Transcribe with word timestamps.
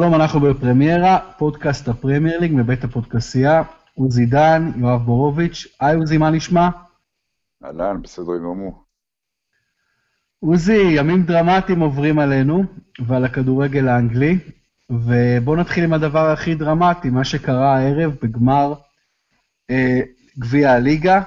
שלום, 0.00 0.14
אנחנו 0.14 0.40
בפרמיירה, 0.40 1.18
פודקאסט 1.38 1.88
הפרמייר 1.88 2.40
ליג 2.40 2.52
מבית 2.54 2.84
הפודקסייה. 2.84 3.62
עוזי 3.94 4.26
דן, 4.26 4.72
יואב 4.76 5.00
בורוביץ'. 5.00 5.66
היי 5.80 5.96
עוזי, 5.96 6.18
מה 6.18 6.30
נשמע? 6.30 6.68
אהלן, 7.64 8.02
בסדר 8.02 8.36
גמור. 8.36 8.84
עוזי, 10.40 10.82
ימים 10.96 11.22
דרמטיים 11.22 11.80
עוברים 11.80 12.18
עלינו 12.18 12.64
ועל 13.06 13.24
הכדורגל 13.24 13.88
האנגלי, 13.88 14.38
ובואו 14.90 15.56
נתחיל 15.56 15.84
עם 15.84 15.92
הדבר 15.92 16.30
הכי 16.30 16.54
דרמטי, 16.54 17.10
מה 17.10 17.24
שקרה 17.24 17.76
הערב 17.76 18.16
בגמר 18.22 18.74
אה, 19.70 20.00
גביע 20.38 20.72
הליגה. 20.72 21.22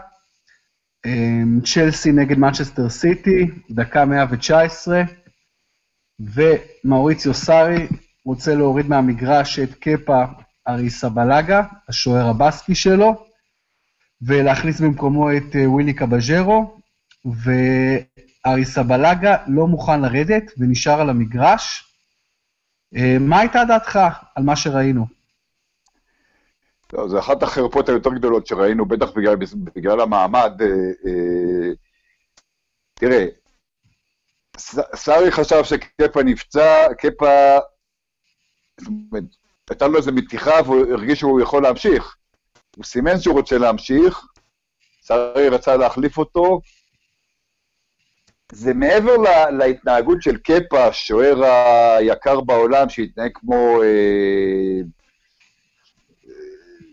אה, 1.06 1.42
צ'לסי 1.64 2.12
נגד 2.12 2.38
מנצ'סטר 2.38 2.90
סיטי, 2.90 3.52
דקה 3.72 4.06
119, 4.06 5.02
ומאוריציו 6.20 7.34
סארי 7.34 7.88
רוצה 8.26 8.56
להוריד 8.56 8.88
מהמגרש 8.88 9.60
את 9.60 9.74
קפה 9.74 10.24
אריסה 10.68 11.10
בלאגה, 11.10 11.64
השוער 11.90 12.28
הבסקי 12.28 12.76
שלו, 12.76 13.26
ולהכניס 14.22 14.82
במקומו 14.82 15.32
את 15.32 15.56
אה, 15.56 15.70
ווילי 15.70 15.94
קבז'רו, 15.94 16.78
ואריסה 18.46 18.84
בלאגה 18.84 19.38
לא 19.48 19.68
מוכן 19.68 20.02
לרדת 20.02 20.52
ונשאר 20.58 21.02
על 21.02 21.10
המגרש. 21.10 21.94
אה, 22.96 23.18
מה 23.20 23.40
הייתה 23.40 23.64
דעתך 23.68 24.00
על 24.36 24.44
מה 24.44 24.56
שראינו? 24.56 25.06
לא, 26.94 27.08
זו 27.08 27.20
אחת 27.20 27.44
החרפות 27.44 27.90
היותר 27.90 28.14
גדולות 28.14 28.48
שראינו, 28.48 28.86
בטח 28.86 29.12
בגלל, 29.12 29.36
בגלל 29.76 30.02
המעמד. 30.02 30.62
אה, 30.62 30.68
אה, 31.06 31.72
תראה, 32.94 33.26
סארי 34.96 35.32
חשב 35.32 35.64
שקפה 35.64 36.24
נפצע, 36.24 36.94
קפה 36.98 37.58
הייתה 39.70 39.88
לו 39.88 39.98
איזו 39.98 40.12
מתיחה 40.12 40.62
והוא 40.66 40.92
הרגיש 40.92 41.20
שהוא 41.20 41.42
יכול 41.42 41.64
להמשיך. 41.64 42.16
הוא 42.76 42.86
סימן 42.86 43.20
שהוא 43.20 43.36
רוצה 43.36 43.58
להמשיך, 43.58 44.28
שרי 45.06 45.50
רצה 45.50 45.78
להחליף 45.78 46.18
אותו. 46.18 46.62
זה 48.52 48.74
מעבר 48.74 49.18
לה, 49.18 49.52
להתנהגות 49.52 50.22
של 50.22 50.38
קפה, 50.38 50.86
השוער 50.86 51.44
היקר 51.98 52.42
בעולם, 52.42 52.90
שהתנהג 52.90 53.32
כמו... 53.34 53.84
אה, 53.84 54.82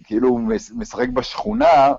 כאילו 0.05 0.39
משחק 0.75 1.09
בשכונה, 1.09 1.92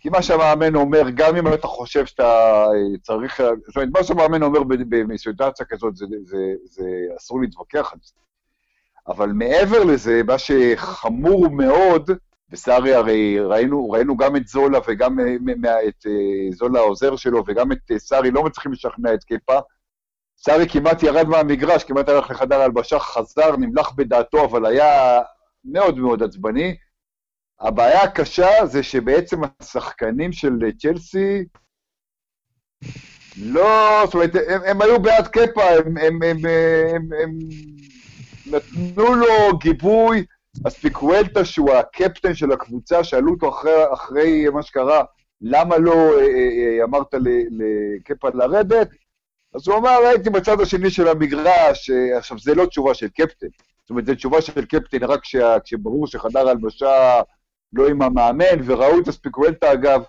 כי 0.00 0.08
מה 0.08 0.22
שהמאמן 0.22 0.74
אומר, 0.74 1.02
גם 1.14 1.36
אם 1.36 1.54
אתה 1.54 1.66
חושב 1.66 2.06
שאתה 2.06 2.66
צריך... 3.02 3.42
זאת 3.66 3.76
אומרת, 3.76 3.88
מה 3.92 4.04
שהמאמן 4.04 4.42
אומר 4.42 4.60
בסיטואציה 5.08 5.66
כזאת, 5.66 5.96
זה, 5.96 6.06
זה, 6.24 6.54
זה 6.64 6.84
אסור 7.16 7.40
להתווכח 7.40 7.92
על 7.92 7.98
זה. 8.02 8.12
אבל 9.08 9.28
מעבר 9.32 9.84
לזה, 9.84 10.22
מה 10.26 10.38
שחמור 10.38 11.50
מאוד, 11.50 12.10
וסארי 12.50 12.94
הרי 12.94 13.40
ראינו, 13.40 13.90
ראינו 13.90 14.16
גם 14.16 14.36
את 14.36 14.46
זולה 14.46 14.78
וגם 14.88 15.20
אה, 15.20 15.88
את 15.88 16.06
אה, 16.06 16.52
זולה 16.52 16.78
העוזר 16.78 17.16
שלו 17.16 17.42
וגם 17.46 17.72
את 17.72 17.90
אה, 17.90 17.98
סארי 17.98 18.30
לא 18.30 18.44
מצליחים 18.44 18.72
לשכנע 18.72 19.14
את 19.14 19.24
קיפה. 19.24 19.58
סארי 20.38 20.68
כמעט 20.68 21.02
ירד 21.02 21.28
מהמגרש, 21.28 21.84
כמעט 21.84 22.08
הלך 22.08 22.30
לחדר 22.30 22.60
הלבשה, 22.60 22.98
חזר, 22.98 23.56
נמלח 23.56 23.92
בדעתו, 23.92 24.44
אבל 24.44 24.66
היה 24.66 25.20
מאוד 25.64 25.98
מאוד 25.98 26.22
עצבני. 26.22 26.76
הבעיה 27.60 28.02
הקשה 28.02 28.66
זה 28.66 28.82
שבעצם 28.82 29.40
השחקנים 29.60 30.32
של 30.32 30.52
צ'לסי 30.78 31.44
לא, 33.36 34.02
זאת 34.04 34.14
אומרת, 34.14 34.30
הם, 34.48 34.60
הם 34.66 34.82
היו 34.82 35.02
בעד 35.02 35.28
קפה, 35.28 35.62
הם, 35.62 35.96
הם, 35.96 36.22
הם, 36.22 36.38
הם, 36.94 37.08
הם 37.22 37.38
נתנו 38.50 39.14
לו 39.14 39.58
גיבוי, 39.58 40.24
אז 40.64 40.74
פיקוולטה, 40.74 41.44
שהוא 41.44 41.72
הקפטן 41.72 42.34
של 42.34 42.52
הקבוצה, 42.52 43.04
שאלו 43.04 43.32
אותו 43.32 43.48
אחרי, 43.48 43.92
אחרי 43.92 44.48
מה 44.48 44.62
שקרה, 44.62 45.04
למה 45.40 45.78
לא 45.78 45.92
אה, 45.92 46.20
אה, 46.20 46.78
אה 46.78 46.84
אמרת 46.84 47.14
לקפה 47.50 48.28
לרדת? 48.34 48.88
אז 49.54 49.68
הוא 49.68 49.76
אמר, 49.76 49.98
הייתי 50.08 50.30
בצד 50.30 50.60
השני 50.60 50.90
של 50.90 51.08
המגרש, 51.08 51.90
אה, 51.90 52.18
עכשיו, 52.18 52.38
זה 52.38 52.54
לא 52.54 52.66
תשובה 52.66 52.94
של 52.94 53.08
קפטן. 53.08 53.46
זאת 53.80 53.90
אומרת, 53.90 54.06
זו 54.06 54.14
תשובה 54.14 54.40
של 54.40 54.64
קפטן 54.64 55.04
רק 55.04 55.24
שה, 55.24 55.56
כשברור 55.64 56.06
שחדר 56.06 56.48
הלבשה 56.48 57.20
לא 57.72 57.88
עם 57.88 58.02
המאמן, 58.02 58.60
וראו 58.64 59.00
את 59.00 59.08
הספיקוולטה, 59.08 59.72
אגב, 59.72 60.02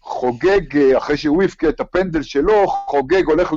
חוגג, 0.00 0.76
אה, 0.76 0.98
אחרי 0.98 1.16
שהוא 1.16 1.42
הבקיע 1.42 1.68
את 1.68 1.80
הפנדל 1.80 2.22
שלו, 2.22 2.66
חוגג, 2.66 3.26
הולך 3.26 3.52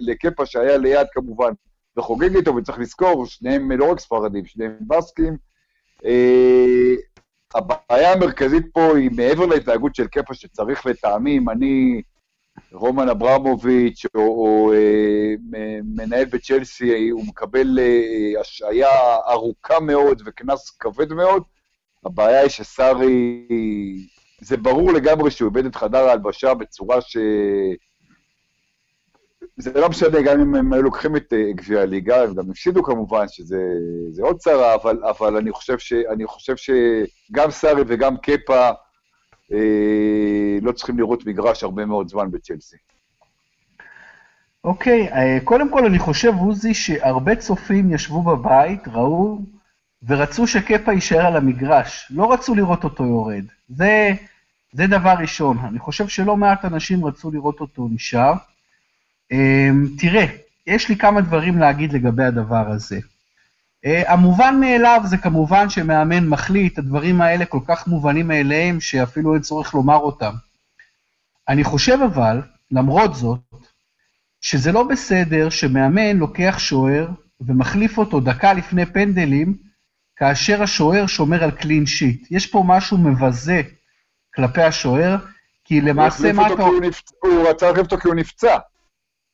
לקפה 0.00 0.46
שהיה 0.46 0.76
ליד 0.76 1.06
כמובן, 1.12 1.52
וחוגג 1.96 2.36
איתו, 2.36 2.56
וצריך 2.56 2.78
לזכור, 2.78 3.26
שניהם 3.26 3.72
לא 3.72 3.90
רק 3.92 4.00
ספרדים, 4.00 4.46
שניהם 4.46 4.76
בסקים. 4.80 5.36
אה, 6.04 6.94
הבעיה 7.54 8.12
המרכזית 8.12 8.66
פה 8.72 8.96
היא 8.96 9.10
מעבר 9.16 9.46
להתנהגות 9.46 9.94
של 9.94 10.06
קפה 10.06 10.34
שצריך 10.34 10.86
לטעמי, 10.86 11.38
אם 11.38 11.50
אני 11.50 12.02
רומן 12.72 13.08
אברמוביץ' 13.08 14.06
או, 14.14 14.20
או 14.20 14.72
אה, 14.72 15.34
מנהל 15.96 16.24
בצ'לסי, 16.24 17.08
הוא 17.08 17.24
מקבל 17.26 17.78
אה, 17.78 18.40
השעיה 18.40 19.16
ארוכה 19.28 19.80
מאוד 19.80 20.22
וקנס 20.26 20.70
כבד 20.70 21.12
מאוד, 21.12 21.42
הבעיה 22.04 22.40
היא 22.40 22.50
שסארי, 22.50 23.46
זה 24.40 24.56
ברור 24.56 24.92
לגמרי 24.92 25.30
שהוא 25.30 25.48
איבד 25.48 25.66
את 25.66 25.76
חדר 25.76 26.08
ההלבשה 26.08 26.54
בצורה 26.54 27.00
ש... 27.00 27.16
זה 29.56 29.80
לא 29.80 29.88
משנה, 29.88 30.22
גם 30.22 30.40
אם 30.40 30.54
הם 30.54 30.72
היו 30.72 30.82
לוקחים 30.82 31.16
את 31.16 31.32
uh, 31.32 31.56
גביע 31.56 31.80
הליגה, 31.80 32.22
הם 32.22 32.34
גם 32.34 32.50
הפסידו 32.50 32.82
כמובן, 32.82 33.28
שזה 33.28 34.22
עוד 34.22 34.36
צרה, 34.36 34.74
אבל, 34.74 34.98
אבל 35.04 35.36
אני, 35.36 35.52
חושב 35.52 35.78
ש, 35.78 35.92
אני 35.92 36.26
חושב 36.26 36.54
שגם 36.56 37.50
סארי 37.50 37.82
וגם 37.86 38.16
קפה 38.16 38.70
אה, 39.52 40.58
לא 40.62 40.72
צריכים 40.72 40.98
לראות 40.98 41.26
מגרש 41.26 41.62
הרבה 41.62 41.86
מאוד 41.86 42.08
זמן 42.08 42.30
בצ'לסי. 42.30 42.76
אוקיי, 44.64 45.08
okay, 45.08 45.14
אה, 45.14 45.38
קודם 45.44 45.70
כל 45.70 45.86
אני 45.86 45.98
חושב, 45.98 46.32
עוזי, 46.38 46.74
שהרבה 46.74 47.36
צופים 47.36 47.94
ישבו 47.94 48.22
בבית, 48.22 48.88
ראו 48.88 49.38
ורצו 50.08 50.46
שקפה 50.46 50.92
יישאר 50.92 51.26
על 51.26 51.36
המגרש. 51.36 52.12
לא 52.14 52.32
רצו 52.32 52.54
לראות 52.54 52.84
אותו 52.84 53.04
יורד. 53.04 53.44
זה, 53.68 54.10
זה 54.72 54.86
דבר 54.86 55.14
ראשון. 55.20 55.58
אני 55.58 55.78
חושב 55.78 56.08
שלא 56.08 56.36
מעט 56.36 56.64
אנשים 56.64 57.04
רצו 57.04 57.30
לראות 57.30 57.60
אותו 57.60 57.88
נשאר. 57.90 58.32
אמ, 59.32 59.86
תראה, 59.98 60.26
יש 60.66 60.88
לי 60.88 60.96
כמה 60.96 61.20
דברים 61.20 61.58
להגיד 61.58 61.92
לגבי 61.92 62.24
הדבר 62.24 62.70
הזה. 62.70 63.00
אה, 63.84 64.12
המובן 64.12 64.60
מאליו 64.60 65.00
זה 65.04 65.16
כמובן 65.16 65.68
שמאמן 65.68 66.28
מחליט, 66.28 66.78
הדברים 66.78 67.20
האלה 67.20 67.44
כל 67.44 67.60
כך 67.66 67.86
מובנים 67.86 68.28
מאליהם, 68.28 68.80
שאפילו 68.80 69.34
אין 69.34 69.42
צורך 69.42 69.74
לומר 69.74 69.96
אותם. 69.96 70.32
אני 71.48 71.64
חושב 71.64 71.98
אבל, 72.06 72.40
למרות 72.70 73.14
זאת, 73.14 73.40
שזה 74.40 74.72
לא 74.72 74.82
בסדר 74.82 75.50
שמאמן 75.50 76.16
לוקח 76.16 76.58
שוער 76.58 77.08
ומחליף 77.40 77.98
אותו 77.98 78.20
דקה 78.20 78.52
לפני 78.52 78.86
פנדלים, 78.86 79.56
כאשר 80.16 80.62
השוער 80.62 81.06
שומר 81.06 81.44
על 81.44 81.50
קלין 81.50 81.86
שיט. 81.86 82.26
יש 82.30 82.46
פה 82.46 82.64
משהו 82.66 82.98
מבזה 82.98 83.62
כלפי 84.34 84.62
השוער, 84.62 85.16
כי 85.64 85.80
למעשה 85.80 86.32
מה 86.32 86.46
אתה... 86.46 86.62
הוא 87.22 87.48
רצה 87.48 87.66
להחליף 87.66 87.84
אותו 87.84 87.98
כי 87.98 88.08
הוא 88.08 88.14
נפצע. 88.14 88.58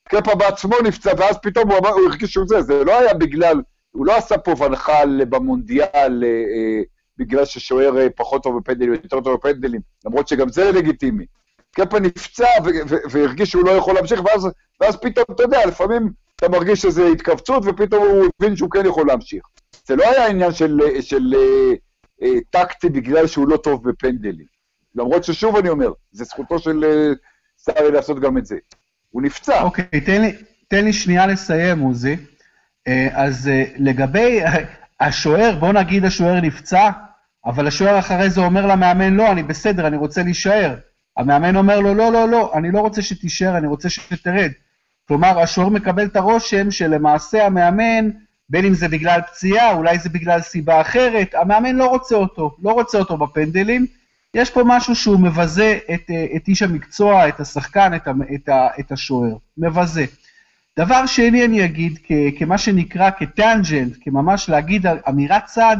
קפה 0.08 0.34
בעצמו 0.34 0.76
נפצע, 0.84 1.12
ואז 1.19 1.36
פתאום 1.42 1.70
הוא, 1.70 1.78
אמר, 1.78 1.88
הוא 1.88 2.08
הרגיש 2.08 2.30
שהוא 2.30 2.46
זה, 2.48 2.62
זה 2.62 2.84
לא 2.84 2.98
היה 2.98 3.14
בגלל, 3.14 3.60
הוא 3.90 4.06
לא 4.06 4.16
עשה 4.16 4.38
פה 4.38 4.64
ונחל 4.64 5.25
במונדיאל 5.25 6.25
אה, 6.25 6.28
אה, 6.28 6.82
בגלל 7.19 7.44
ששוער 7.44 7.99
אה, 7.99 8.06
פחות 8.16 8.43
טוב 8.43 8.58
בפנדלים, 8.58 8.93
יותר 8.93 9.20
טוב 9.20 9.34
בפנדלים, 9.34 9.81
למרות 10.06 10.28
שגם 10.28 10.49
זה 10.49 10.72
לגיטימי. 10.72 11.26
קפה 11.70 12.00
נפצע 12.00 12.46
והרגיש 13.10 13.50
שהוא 13.50 13.64
לא 13.64 13.70
יכול 13.70 13.94
להמשיך, 13.94 14.20
ואז, 14.25 14.49
ואז 14.81 14.96
פתאום, 14.96 15.25
אתה 15.31 15.43
יודע, 15.43 15.66
לפעמים 15.66 16.11
אתה 16.37 16.49
מרגיש 16.49 16.82
שזו 16.82 17.06
התכווצות, 17.06 17.62
ופתאום 17.66 18.06
הוא 18.06 18.26
הבין 18.40 18.56
שהוא 18.56 18.70
כן 18.70 18.87
יכול 18.87 19.06
להמשיך. 19.06 19.43
זה 19.87 19.96
לא 19.96 20.04
היה 20.04 20.26
עניין 20.26 20.52
של, 20.52 20.78
של, 20.94 21.00
של 21.00 21.34
אה, 21.34 21.75
אה, 22.22 22.40
טקטי 22.50 22.88
בגלל 22.88 23.26
שהוא 23.26 23.49
לא 23.49 23.56
טוב 23.56 23.88
בפנדלים. 23.88 24.46
למרות 24.94 25.25
ששוב 25.25 25.56
אני 25.56 25.69
אומר, 25.69 25.93
זה 26.12 26.25
זכותו 26.25 26.58
של 26.58 26.84
אה, 26.84 27.12
סארי 27.58 27.90
לעשות 27.90 28.20
גם 28.20 28.38
את 28.38 28.46
זה. 28.46 28.56
הוא 29.10 29.22
נפצע. 29.22 29.62
אוקיי, 29.62 30.00
תן 30.00 30.20
לי, 30.20 30.32
תן 30.69 30.84
לי 30.84 30.93
שנייה 30.93 31.26
לסיים, 31.26 31.81
עוזי. 31.81 32.16
אה, 32.88 33.08
אז 33.12 33.49
אה, 33.49 33.64
לגבי 33.76 34.40
השוער, 35.00 35.56
בוא 35.60 35.72
נגיד 35.72 36.05
השוער 36.05 36.40
נפצע, 36.40 36.90
אבל 37.46 37.66
השוער 37.66 37.99
אחרי 37.99 38.31
זה 38.31 38.40
אומר 38.40 38.66
למאמן, 38.66 39.14
לא, 39.14 39.32
אני 39.32 39.43
בסדר, 39.43 39.87
אני 39.87 39.96
רוצה 39.96 40.22
להישאר. 40.22 40.75
המאמן 41.16 41.56
אומר 41.56 41.81
לו, 41.81 41.94
לא, 41.94 42.12
לא, 42.12 42.28
לא, 42.28 42.52
אני 42.55 42.70
לא 42.70 42.81
רוצה 42.81 43.02
שתישאר, 43.02 43.56
אני 43.56 43.66
רוצה 43.66 43.90
שתרד. 43.90 44.50
כלומר, 45.08 45.40
השוער 45.40 45.69
מקבל 45.69 46.04
את 46.04 46.16
הרושם 46.16 46.70
שלמעשה 46.70 47.46
המאמן, 47.46 48.11
בין 48.49 48.64
אם 48.64 48.75
זה 48.75 48.88
בגלל 48.88 49.20
פציעה, 49.20 49.72
אולי 49.72 49.99
זה 49.99 50.08
בגלל 50.08 50.40
סיבה 50.40 50.81
אחרת, 50.81 51.34
המאמן 51.34 51.76
לא 51.76 51.87
רוצה 51.87 52.16
אותו, 52.16 52.56
לא 52.62 52.70
רוצה 52.70 52.99
אותו 52.99 53.16
בפנדלים, 53.16 53.87
יש 54.34 54.50
פה 54.50 54.62
משהו 54.66 54.94
שהוא 54.94 55.20
מבזה 55.20 55.78
את, 55.94 56.10
אה, 56.10 56.26
את 56.36 56.48
איש 56.48 56.62
המקצוע, 56.62 57.28
את 57.28 57.40
השחקן, 57.40 57.94
את, 57.94 58.08
את, 58.34 58.48
את 58.80 58.92
השוער. 58.92 59.36
מבזה. 59.58 60.04
דבר 60.78 61.06
שני 61.06 61.44
אני 61.44 61.64
אגיד, 61.64 61.98
כ- 62.04 62.38
כמה 62.38 62.58
שנקרא 62.58 63.10
כטנג'נט, 63.19 63.96
כממש 64.00 64.48
להגיד 64.48 64.86
אמירת 64.86 65.44
צד, 65.44 65.76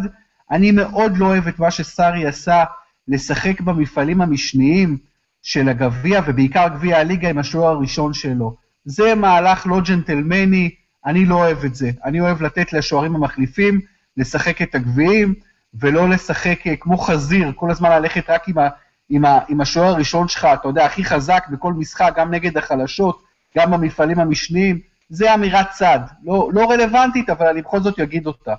אני 0.50 0.70
מאוד 0.70 1.16
לא 1.16 1.26
אוהב 1.26 1.48
את 1.48 1.58
מה 1.58 1.70
שסארי 1.70 2.26
עשה, 2.26 2.64
לשחק 3.08 3.60
במפעלים 3.60 4.20
המשניים 4.20 4.98
של 5.42 5.68
הגביע, 5.68 6.20
ובעיקר 6.26 6.68
גביע 6.68 6.98
הליגה 6.98 7.30
עם 7.30 7.38
השוער 7.38 7.70
הראשון 7.70 8.14
שלו. 8.14 8.56
זה 8.84 9.14
מהלך 9.14 9.66
לא 9.66 9.80
ג'נטלמני, 9.80 10.70
אני 11.06 11.26
לא 11.26 11.34
אוהב 11.34 11.64
את 11.64 11.74
זה. 11.74 11.90
אני 12.04 12.20
אוהב 12.20 12.42
לתת 12.42 12.72
לשוערים 12.72 13.14
המחליפים 13.14 13.80
לשחק 14.16 14.62
את 14.62 14.74
הגביעים, 14.74 15.34
ולא 15.75 16.09
לשחק 16.09 16.67
אה, 16.67 16.76
כמו 16.76 16.99
חזיר, 16.99 17.53
כל 17.55 17.70
הזמן 17.70 17.91
ללכת 17.91 18.31
רק 18.31 18.49
עם, 18.49 18.59
ה, 18.59 18.69
עם, 19.09 19.25
ה, 19.25 19.38
עם 19.49 19.61
השוער 19.61 19.94
הראשון 19.94 20.29
שלך, 20.29 20.49
אתה 20.55 20.69
יודע, 20.69 20.85
הכי 20.85 21.05
חזק 21.05 21.44
בכל 21.50 21.73
משחק, 21.73 22.12
גם 22.17 22.31
נגד 22.35 22.59
החלשות, 22.59 23.23
גם 23.56 23.70
במפעלים 23.70 24.20
המשניים. 24.20 24.81
זה 25.11 25.35
אמירת 25.35 25.67
צד, 25.70 26.00
לא, 26.25 26.50
לא 26.53 26.70
רלוונטית, 26.70 27.31
אבל 27.31 27.47
אני 27.47 27.62
בכל 27.62 27.81
זאת 27.81 28.00
אגיד 28.00 28.26
אותה. 28.26 28.55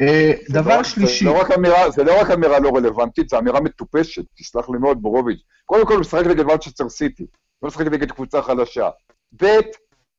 אה, 0.00 0.32
דבר 0.50 0.76
לא, 0.76 0.84
שלישי... 0.84 1.24
זה 1.24 1.30
לא, 1.30 1.40
רק 1.40 1.50
אמירה, 1.50 1.90
זה 1.90 2.04
לא 2.04 2.20
רק 2.20 2.30
אמירה 2.30 2.58
לא 2.58 2.76
רלוונטית, 2.76 3.28
זו 3.28 3.38
אמירה 3.38 3.60
מטופשת, 3.60 4.22
תסלח 4.36 4.68
לי 4.70 4.78
מאוד, 4.78 5.02
בורוביץ'. 5.02 5.40
קודם 5.66 5.86
כל, 5.86 5.92
הוא 5.92 6.00
משחק 6.00 6.26
נגד 6.26 6.44
מנצ'סטר 6.44 6.88
סיטי, 6.88 7.26
לא 7.62 7.68
משחק 7.68 7.86
נגד 7.86 8.12
קבוצה 8.12 8.42
חלשה. 8.42 8.88
ב', 9.42 9.46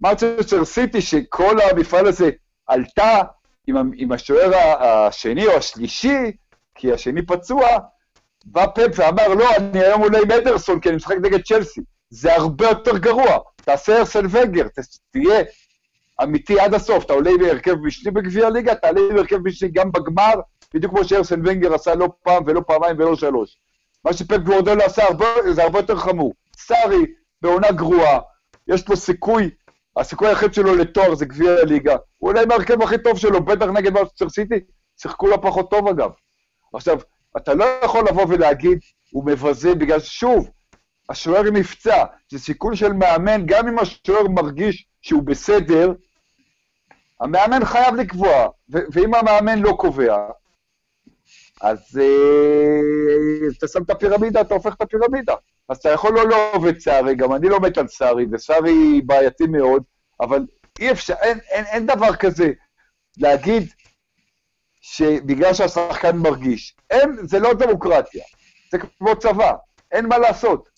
מנצ'סטר 0.02 0.66
סיטי, 0.66 1.02
שכל 1.02 1.58
המפעל 1.62 2.08
הזה 2.08 2.30
עלתה 2.68 3.22
עם, 3.70 3.92
עם 3.96 4.12
השוער 4.12 4.52
השני 4.80 5.46
או 5.46 5.52
השלישי, 5.58 6.32
כי 6.76 6.94
השני 6.94 7.26
פצוע, 7.26 7.68
בא 8.46 8.66
פפ 8.76 8.96
ואמר, 8.96 9.28
לא, 9.28 9.56
אני 9.56 9.80
היום 9.80 10.02
עולה 10.02 10.20
עם 10.20 10.32
אדרסון, 10.32 10.80
כי 10.80 10.90
אני 10.90 10.96
משחק 10.96 11.16
נגד 11.22 11.42
צ'לסי. 11.42 11.82
זה 12.10 12.36
הרבה 12.36 12.68
יותר 12.68 12.98
גרוע. 12.98 13.38
תעשה 13.56 13.98
ארסל 13.98 14.26
וגר, 14.30 14.68
תהיה 15.12 15.44
אמיתי 16.24 16.60
עד 16.60 16.74
הסוף. 16.74 17.06
אתה 17.06 17.14
עולה 17.14 17.32
בהרכב 17.40 17.76
משני 17.76 18.12
בגביע 18.12 18.48
הליגה, 18.48 18.76
תעלה 18.76 19.02
בהרכב 19.14 19.38
משני 19.38 19.70
גם 19.70 19.92
בגמר, 19.92 20.34
בדיוק 20.74 20.94
כמו 20.94 21.04
שארסל 21.04 21.40
ונגר 21.40 21.74
עשה 21.74 21.96
לא 21.96 22.10
פעם 22.24 22.44
ולא 22.48 22.62
פעמיים 22.68 22.96
ולא 23.00 23.16
שלוש. 23.16 23.58
מה 24.06 24.14
שפפ 24.14 24.38
גוורדולה 24.38 24.86
עשה 24.86 25.04
הרבה, 25.04 25.26
זה 25.52 25.64
הרבה 25.64 25.80
יותר 25.80 25.96
חמור. 25.96 26.34
סארי, 26.58 27.06
בעונה 27.42 27.72
גרועה, 27.72 28.20
יש 28.68 28.90
לו 28.90 28.98
סיכוי, 28.98 29.50
הסיכוי 30.00 30.28
היחיד 30.28 30.54
שלו 30.54 30.76
לתואר 30.76 31.16
זה 31.16 31.26
גביע 31.26 31.52
הליגה. 31.52 31.96
הוא 32.18 32.30
אולי 32.30 32.44
עם 32.44 32.52
ההרכב 32.52 32.82
הכי 32.82 32.98
טוב 32.98 33.18
שלו, 33.18 33.44
בטח 33.44 33.66
נגד 33.66 33.94
מנצ'סטר 33.94 34.30
סיטי, 34.30 34.60
שיחקו 35.02 35.28
לו 35.28 35.42
פחות 35.42 35.72
טוב 35.72 35.88
אגב. 35.88 36.10
עכשיו, 36.74 37.00
אתה 37.38 37.54
לא 37.54 37.66
יכול 37.84 38.08
לבוא 38.08 38.26
ולהגיד, 38.30 38.80
הוא 39.12 39.26
מבזה 39.26 39.76
בגלל 39.76 40.00
ששוב, 40.00 40.50
השוער 41.10 41.44
פצוע, 41.54 42.06
זה 42.32 42.40
סיכון 42.40 42.76
של 42.76 42.94
מאמן, 42.94 43.46
גם 43.46 43.68
אם 43.68 43.80
השוער 43.80 44.28
מרגיש 44.28 44.88
שהוא 45.02 45.24
בסדר, 45.24 45.94
המאמן 47.22 47.66
חייב 47.66 47.96
לקבוע, 47.96 48.48
ואם 48.70 49.14
המאמן 49.14 49.60
לא 49.60 49.72
קובע, 49.72 50.18
אז 51.62 52.00
אה, 52.02 53.48
אתה 53.58 53.68
שם 53.68 53.84
את 53.84 53.90
הפירמידה, 53.90 54.42
אתה 54.42 54.54
הופך 54.54 54.76
את 54.76 54.82
הפירמידה. 54.82 55.34
אז 55.70 55.78
אתה 55.78 55.90
יכול 55.90 56.14
לא 56.16 56.28
לאהוב 56.28 56.66
את 56.66 56.80
סארי, 56.80 57.16
גם 57.16 57.34
אני 57.34 57.50
לא 57.50 57.60
מת 57.60 57.78
על 57.78 57.88
סארי, 57.88 58.26
וסארי 58.32 59.02
בעייתי 59.06 59.48
מאוד, 59.48 59.84
אבל 60.22 60.46
אי 60.80 60.92
אפשר, 60.92 61.14
אין, 61.22 61.40
אין, 61.50 61.66
אין 61.66 61.86
דבר 61.86 62.16
כזה 62.16 62.52
להגיד 63.18 63.64
שבגלל 64.82 65.54
שהשחקן 65.54 66.18
מרגיש. 66.18 66.76
אין, 66.90 67.18
זה 67.24 67.40
לא 67.40 67.54
דמוקרטיה, 67.54 68.24
זה 68.72 68.78
כמו 68.78 69.16
צבא, 69.20 69.54
אין 69.92 70.08
מה 70.08 70.18
לעשות. 70.18 70.70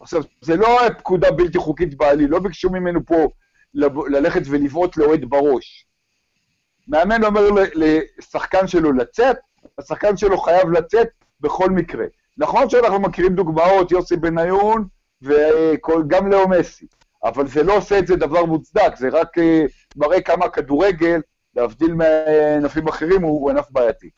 עכשיו, 0.00 0.22
זה 0.40 0.56
לא 0.56 0.78
פקודה 0.98 1.30
בלתי 1.30 1.58
חוקית 1.58 1.96
בעליל, 1.96 2.30
לא 2.30 2.38
ביקשו 2.38 2.70
ממנו 2.70 3.06
פה 3.06 3.28
ללכת 4.08 4.42
ולבעוט 4.46 4.96
לאוהד 4.96 5.24
בראש. 5.24 5.86
מאמן 6.88 7.24
אומר 7.24 7.48
לשחקן 7.74 8.66
שלו 8.66 8.92
לצאת, 8.92 9.36
השחקן 9.78 10.16
שלו 10.16 10.38
חייב 10.38 10.70
לצאת 10.70 11.08
בכל 11.40 11.70
מקרה. 11.70 12.06
נכון 12.38 12.70
שאנחנו 12.70 13.00
מכירים 13.00 13.34
דוגמאות, 13.34 13.90
יוסי 13.90 14.16
בניון 14.16 14.84
וגם 15.22 16.30
לאו 16.30 16.48
מסי, 16.48 16.86
אבל 17.24 17.46
זה 17.46 17.62
לא 17.62 17.76
עושה 17.76 17.98
את 17.98 18.06
זה 18.06 18.16
דבר 18.16 18.44
מוצדק, 18.44 18.96
זה 18.96 19.08
רק 19.12 19.38
אה, 19.38 19.64
מראה 19.96 20.20
כמה 20.20 20.48
כדורגל, 20.48 21.20
להבדיל 21.56 21.94
מענפים 21.94 22.88
אחרים, 22.88 23.22
הוא 23.22 23.50
ענף 23.50 23.66
בעייתי. 23.70 24.10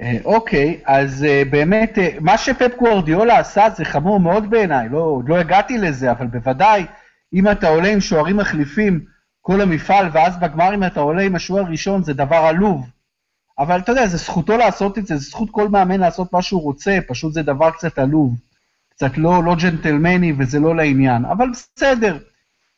אה, 0.00 0.16
אוקיי, 0.24 0.80
אז 0.84 1.24
אה, 1.24 1.42
באמת, 1.50 1.98
מה 2.20 2.38
שפפ 2.38 2.76
גוורדיולה 2.78 3.38
עשה 3.38 3.66
זה 3.76 3.84
חמור 3.84 4.20
מאוד 4.20 4.50
בעיניי, 4.50 4.88
לא, 4.88 4.98
עוד 4.98 5.28
לא 5.28 5.38
הגעתי 5.38 5.78
לזה, 5.78 6.10
אבל 6.10 6.26
בוודאי, 6.26 6.86
אם 7.34 7.50
אתה 7.50 7.68
עולה 7.68 7.88
עם 7.88 8.00
שוערים 8.00 8.36
מחליפים 8.36 9.04
כל 9.40 9.60
המפעל, 9.60 10.08
ואז 10.12 10.36
בגמר 10.40 10.74
אם 10.74 10.84
אתה 10.84 11.00
עולה 11.00 11.22
עם 11.22 11.34
השוער 11.34 11.66
הראשון, 11.66 12.02
זה 12.02 12.12
דבר 12.14 12.36
עלוב. 12.36 12.86
אבל 13.58 13.78
אתה 13.78 13.92
יודע, 13.92 14.06
זה 14.06 14.16
זכותו 14.16 14.56
לעשות 14.56 14.98
את 14.98 15.06
זה, 15.06 15.16
זה 15.16 15.30
זכות 15.30 15.48
כל 15.50 15.68
מאמן 15.68 16.00
לעשות 16.00 16.32
מה 16.32 16.42
שהוא 16.42 16.62
רוצה, 16.62 16.98
פשוט 17.08 17.32
זה 17.32 17.42
דבר 17.42 17.70
קצת 17.70 17.98
עלוב. 17.98 18.36
קצת 18.90 19.18
לא, 19.18 19.44
לא 19.44 19.54
ג'נטלמני 19.54 20.32
וזה 20.38 20.60
לא 20.60 20.76
לעניין, 20.76 21.24
אבל 21.24 21.46
בסדר. 21.50 22.18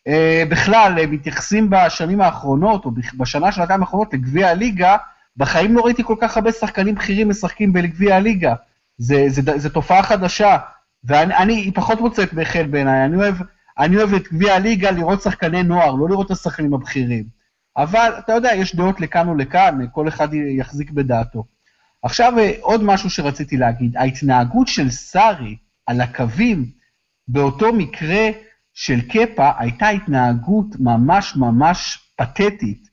אה, 0.06 0.43
בכלל, 0.49 1.06
מתייחסים 1.06 1.70
בשנים 1.70 2.20
האחרונות, 2.20 2.84
או 2.84 2.90
בשנה, 3.17 3.52
שנתיים 3.52 3.81
האחרונות, 3.81 4.14
לגביע 4.14 4.49
הליגה, 4.49 4.96
בחיים 5.37 5.75
לא 5.75 5.81
ראיתי 5.81 6.05
כל 6.05 6.17
כך 6.20 6.37
הרבה 6.37 6.52
שחקנים 6.52 6.94
בכירים 6.94 7.28
משחקים 7.28 7.73
בגביע 7.73 8.17
הליגה. 8.17 8.55
זה, 8.99 9.25
זה, 9.28 9.43
זה, 9.56 9.70
תופעה 9.70 10.02
חדשה, 10.02 10.56
ואני, 11.05 11.70
פחות 11.75 12.00
מוצאת 12.00 12.34
בחן 12.34 12.70
בעיניי, 12.70 13.05
אני 13.05 13.17
אוהב, 13.17 13.34
אני 13.78 13.96
אוהב 13.96 14.14
את 14.14 14.32
גביע 14.32 14.55
הליגה 14.55 14.90
לראות 14.90 15.23
שחקני 15.23 15.62
נוער, 15.62 15.94
לא 15.94 16.08
לראות 16.08 16.26
את 16.26 16.31
השחקנים 16.31 16.75
הבכירים. 16.75 17.35
אבל 17.76 18.12
אתה 18.19 18.32
יודע, 18.32 18.55
יש 18.55 18.76
דעות 18.76 19.00
לכאן 19.00 19.28
ולכאן, 19.28 19.78
כל 19.93 20.08
אחד 20.08 20.34
יחזיק 20.34 20.90
בדעתו. 20.90 21.44
עכשיו 22.02 22.32
עוד 22.61 22.84
משהו 22.84 23.11
שרציתי 23.11 23.56
להגיד, 23.56 23.96
ההתנהגות 23.96 24.69
של 24.69 24.90
סארי 24.90 25.56
על 25.87 26.00
הקווים 26.00 26.70
באותו 27.28 27.73
מקרה 27.73 28.28
של 28.75 29.00
קפה 29.00 29.50
הייתה 29.58 29.88
התנהגות 29.88 30.67
ממש 30.81 31.37
ממש 31.37 31.99
פתטית. 32.17 32.88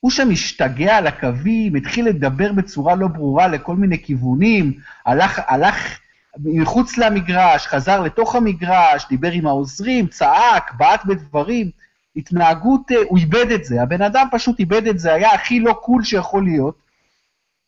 הוא 0.00 0.10
שם 0.10 0.30
השתגע 0.30 0.96
על 0.96 1.06
הקווים, 1.06 1.74
התחיל 1.74 2.08
לדבר 2.08 2.52
בצורה 2.52 2.94
לא 2.94 3.08
ברורה 3.08 3.48
לכל 3.48 3.76
מיני 3.76 4.02
כיוונים, 4.02 4.72
הלך, 5.06 5.40
הלך 5.46 5.98
מחוץ 6.38 6.98
למגרש, 6.98 7.66
חזר 7.66 8.00
לתוך 8.00 8.34
המגרש, 8.34 9.06
דיבר 9.08 9.30
עם 9.30 9.46
העוזרים, 9.46 10.06
צעק, 10.06 10.72
בעט 10.76 11.04
בדברים. 11.04 11.70
התנהגות, 12.18 12.92
אה, 12.92 12.96
הוא 13.08 13.18
איבד 13.18 13.50
את 13.50 13.64
זה, 13.64 13.82
הבן 13.82 14.02
אדם 14.02 14.26
פשוט 14.32 14.58
איבד 14.58 14.86
את 14.86 14.98
זה, 14.98 15.14
היה 15.14 15.34
הכי 15.34 15.60
לא 15.60 15.72
קול 15.72 16.04
שיכול 16.04 16.44
להיות. 16.44 16.78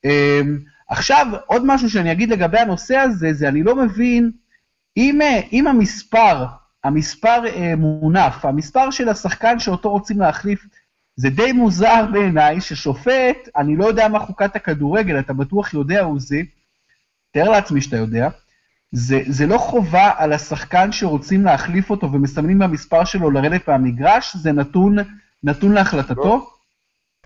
אמ, 0.04 0.58
עכשיו, 0.88 1.26
עוד 1.46 1.62
משהו 1.66 1.90
שאני 1.90 2.12
אגיד 2.12 2.30
לגבי 2.30 2.58
הנושא 2.58 2.96
הזה, 2.96 3.32
זה 3.32 3.48
אני 3.48 3.62
לא 3.62 3.76
מבין, 3.76 4.30
אם, 4.96 5.22
אה, 5.22 5.40
אם 5.52 5.66
המספר, 5.66 6.46
המספר 6.84 7.46
אה, 7.46 7.76
מונף, 7.76 8.44
המספר 8.44 8.90
של 8.90 9.08
השחקן 9.08 9.58
שאותו 9.58 9.90
רוצים 9.90 10.20
להחליף, 10.20 10.66
זה 11.16 11.30
די 11.30 11.52
מוזר 11.52 12.06
בעיניי 12.12 12.60
ששופט, 12.60 13.48
אני 13.56 13.76
לא 13.76 13.84
יודע 13.84 14.08
מה 14.08 14.18
חוקת 14.18 14.56
הכדורגל, 14.56 15.18
אתה 15.18 15.32
בטוח 15.32 15.74
יודע, 15.74 16.02
עוזי, 16.02 16.46
תאר 17.32 17.50
לעצמי 17.50 17.80
שאתה 17.80 17.96
יודע, 17.96 18.28
זה, 18.92 19.20
זה 19.28 19.46
לא 19.46 19.58
חובה 19.58 20.10
על 20.16 20.32
השחקן 20.32 20.92
שרוצים 20.92 21.44
להחליף 21.44 21.90
אותו 21.90 22.12
ומסמנים 22.12 22.58
במספר 22.58 23.04
שלו 23.04 23.30
לרדת 23.30 23.68
מהמגרש, 23.68 24.36
זה 24.36 24.52
נתון, 24.52 24.96
נתון 25.42 25.72
להחלטתו? 25.72 26.24
לא. 26.24 26.50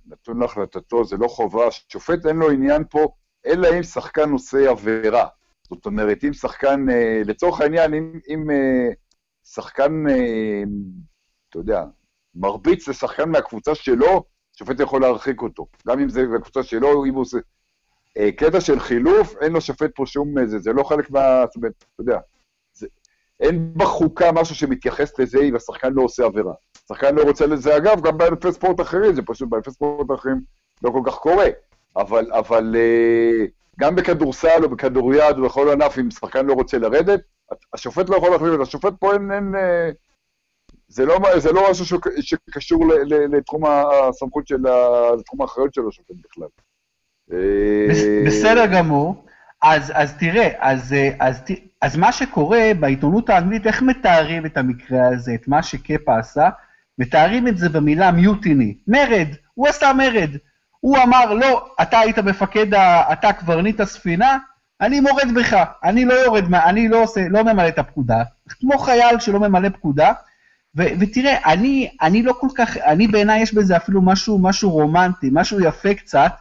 נתון 0.06 0.40
להחלטתו, 0.40 1.04
זה 1.04 1.16
לא 1.16 1.28
חובה. 1.28 1.70
שופט 1.88 2.26
אין 2.26 2.36
לו 2.36 2.50
עניין 2.50 2.82
פה, 2.90 3.08
אלא 3.46 3.68
אם 3.78 3.82
שחקן 3.82 4.30
עושה 4.30 4.70
עבירה. 4.70 5.26
זאת 5.68 5.86
אומרת, 5.86 6.24
אם 6.24 6.32
שחקן, 6.32 6.90
אה, 6.90 7.22
לצורך 7.24 7.60
העניין, 7.60 7.94
אם, 7.94 8.12
אם 8.28 8.50
אה, 8.50 8.88
שחקן, 9.44 10.08
אה, 10.08 10.62
אתה 11.48 11.58
יודע, 11.58 11.84
מרביץ 12.34 12.88
לשחקן 12.88 13.30
מהקבוצה 13.30 13.74
שלו, 13.74 14.24
שופט 14.58 14.80
יכול 14.80 15.00
להרחיק 15.00 15.42
אותו. 15.42 15.66
גם 15.88 16.00
אם 16.00 16.08
זה 16.08 16.26
בקבוצה 16.34 16.62
שלו, 16.62 17.04
אם 17.04 17.14
הוא 17.14 17.22
עושה... 17.22 17.38
אה, 18.18 18.32
קטע 18.32 18.60
של 18.60 18.80
חילוף, 18.80 19.36
אין 19.40 19.52
לו 19.52 19.60
שופט 19.60 19.90
פה 19.94 20.06
שום 20.06 20.38
איזה, 20.38 20.58
זה 20.58 20.72
לא 20.72 20.82
חלק 20.82 21.10
מה... 21.10 21.44
זאת 21.46 21.56
אומרת, 21.56 21.72
אתה 21.78 22.02
יודע, 22.02 22.18
זה, 22.72 22.86
אין 23.40 23.72
בחוקה 23.76 24.32
משהו 24.32 24.54
שמתייחס 24.54 25.18
לזה 25.18 25.38
אם 25.40 25.56
השחקן 25.56 25.92
לא 25.92 26.02
עושה 26.02 26.24
עבירה. 26.24 26.52
השחקן 26.84 27.14
לא 27.14 27.22
רוצה 27.22 27.46
לזה, 27.46 27.76
אגב, 27.76 28.00
גם 28.00 28.18
בענפי 28.18 28.52
ספורט 28.52 28.80
אחרים, 28.80 29.14
זה 29.14 29.22
פשוט 29.22 29.48
בענפי 29.48 29.70
ספורט 29.70 30.06
אחרים 30.14 30.40
לא 30.82 30.90
כל 30.90 31.00
כך 31.06 31.14
קורה. 31.14 31.46
אבל, 31.96 32.32
אבל 32.32 32.76
אה, 32.76 33.46
גם 33.80 33.96
בכדורסל 33.96 34.64
או 34.64 34.68
בכדוריד 34.68 35.38
או 35.38 35.44
בכל 35.44 35.70
ענף, 35.70 35.98
אם 35.98 36.10
שחקן 36.10 36.46
לא 36.46 36.52
רוצה 36.52 36.78
לרדת, 36.78 37.20
השופט 37.74 38.08
לא 38.08 38.16
יכול 38.16 38.30
להחליט, 38.30 38.60
השופט 38.60 38.92
פה 39.00 39.12
אין... 39.12 39.32
אין 39.32 39.54
אה, 39.54 39.90
זה 40.88 41.04
לא, 41.04 41.18
זה 41.38 41.52
לא 41.52 41.70
משהו 41.70 41.98
שקשור 42.20 42.84
לתחום 43.30 43.62
הסמכות 43.66 44.46
של, 44.46 44.56
לתחום 45.18 45.42
האחריות 45.42 45.74
של 45.74 45.82
השופט 45.88 46.14
בכלל. 46.24 46.48
בסדר 48.26 48.66
גמור. 48.66 49.24
אז, 49.62 49.92
אז 49.94 50.12
תראה, 50.12 50.48
אז, 50.58 50.94
אז, 51.20 51.42
אז 51.80 51.96
מה 51.96 52.12
שקורה 52.12 52.72
בעיתונות 52.80 53.30
האנגלית, 53.30 53.66
איך 53.66 53.82
מתארים 53.82 54.46
את 54.46 54.56
המקרה 54.56 55.08
הזה, 55.08 55.34
את 55.34 55.48
מה 55.48 55.62
שקפה 55.62 56.18
עשה? 56.18 56.48
מתארים 56.98 57.48
את 57.48 57.58
זה 57.58 57.68
במילה 57.68 58.10
מיוטיני, 58.10 58.74
מרד, 58.88 59.28
הוא 59.54 59.68
עשה 59.68 59.92
מרד. 59.92 60.30
הוא 60.80 60.98
אמר, 60.98 61.34
לא, 61.34 61.66
אתה 61.82 61.98
היית 61.98 62.18
מפקד, 62.18 62.74
ה... 62.74 63.12
אתה 63.12 63.32
קברניט 63.32 63.80
הספינה, 63.80 64.38
אני 64.80 65.00
מורד 65.00 65.34
בך, 65.34 65.56
אני 65.84 66.04
לא 66.04 66.14
יורד, 66.14 66.54
אני 66.54 66.88
לא 66.88 67.02
עושה, 67.02 67.20
לא 67.28 67.42
ממלא 67.42 67.68
את 67.68 67.78
הפקודה, 67.78 68.22
כמו 68.48 68.78
חייל 68.78 69.20
שלא 69.20 69.40
ממלא 69.40 69.68
פקודה, 69.68 70.12
ו- 70.76 70.88
ותראה, 71.00 71.52
אני, 71.52 71.90
אני 72.02 72.22
לא 72.22 72.32
כל 72.32 72.48
כך, 72.54 72.76
אני 72.76 73.06
בעיניי 73.06 73.42
יש 73.42 73.54
בזה 73.54 73.76
אפילו 73.76 74.02
משהו, 74.02 74.38
משהו 74.38 74.70
רומנטי, 74.70 75.30
משהו 75.32 75.60
יפה 75.60 75.94
קצת, 75.94 76.32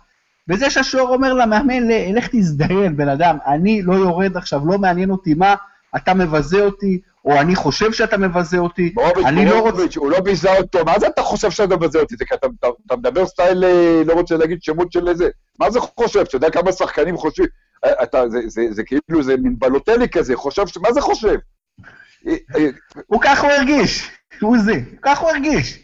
בזה 0.48 0.70
שהשוער 0.70 1.08
אומר 1.08 1.34
למאמן, 1.34 1.88
לך 2.16 2.28
תזדיין, 2.32 2.98
בן 2.98 3.10
אדם, 3.10 3.38
אני 3.48 3.82
לא 3.82 3.94
יורד 3.94 4.38
עכשיו, 4.38 4.62
לא 4.66 4.78
מעניין 4.78 5.10
אותי 5.10 5.34
מה, 5.34 5.56
אתה 5.96 6.14
מבזה 6.14 6.62
אותי, 6.66 7.02
או 7.26 7.42
אני 7.42 7.56
חושב 7.56 7.92
שאתה 7.94 8.18
מבזה 8.18 8.58
אותי, 8.58 8.90
בורוביץ', 8.90 9.26
אני 9.26 9.46
לא 9.46 9.60
רוצה... 9.60 9.84
הוא 10.00 10.12
לא 10.12 10.20
ביזה 10.20 10.58
אותו, 10.58 10.86
מה 10.86 11.00
זה 11.00 11.08
אתה 11.08 11.22
חושב 11.22 11.52
שאתה 11.52 11.76
מבזה 11.76 12.00
אותי? 12.00 12.16
זה 12.18 12.26
כי 12.26 12.34
אתה, 12.34 12.48
אתה, 12.60 12.68
אתה 12.88 12.96
מדבר 12.96 13.26
סטייל, 13.26 13.64
אה, 13.64 14.02
לא 14.06 14.14
רוצה 14.14 14.38
להגיד 14.38 14.64
שמות 14.64 14.92
של 14.92 15.08
איזה, 15.08 15.30
מה 15.60 15.72
זה 15.72 15.80
חושב? 15.80 16.20
אתה 16.20 16.36
יודע 16.36 16.50
כמה 16.50 16.72
שחקנים 16.72 17.18
חושבים, 17.18 17.48
אה, 17.86 18.04
אתה, 18.04 18.30
זה, 18.30 18.38
זה, 18.42 18.48
זה, 18.48 18.74
זה 18.74 18.84
כאילו, 18.84 19.24
זה 19.24 19.38
מין 19.38 19.56
בלוטלי 19.60 20.10
כזה, 20.10 20.36
חושב, 20.36 20.68
ש- 20.68 20.78
מה 20.78 20.94
זה 20.94 21.02
חושב? 21.02 21.36
הוא 23.08 23.22
ככה 23.22 23.48
הוא 23.48 23.52
הרגיש, 23.52 24.12
הוא 24.42 24.58
זה, 24.58 24.74
ככה 25.02 25.22
הוא 25.22 25.30
הרגיש. 25.32 25.80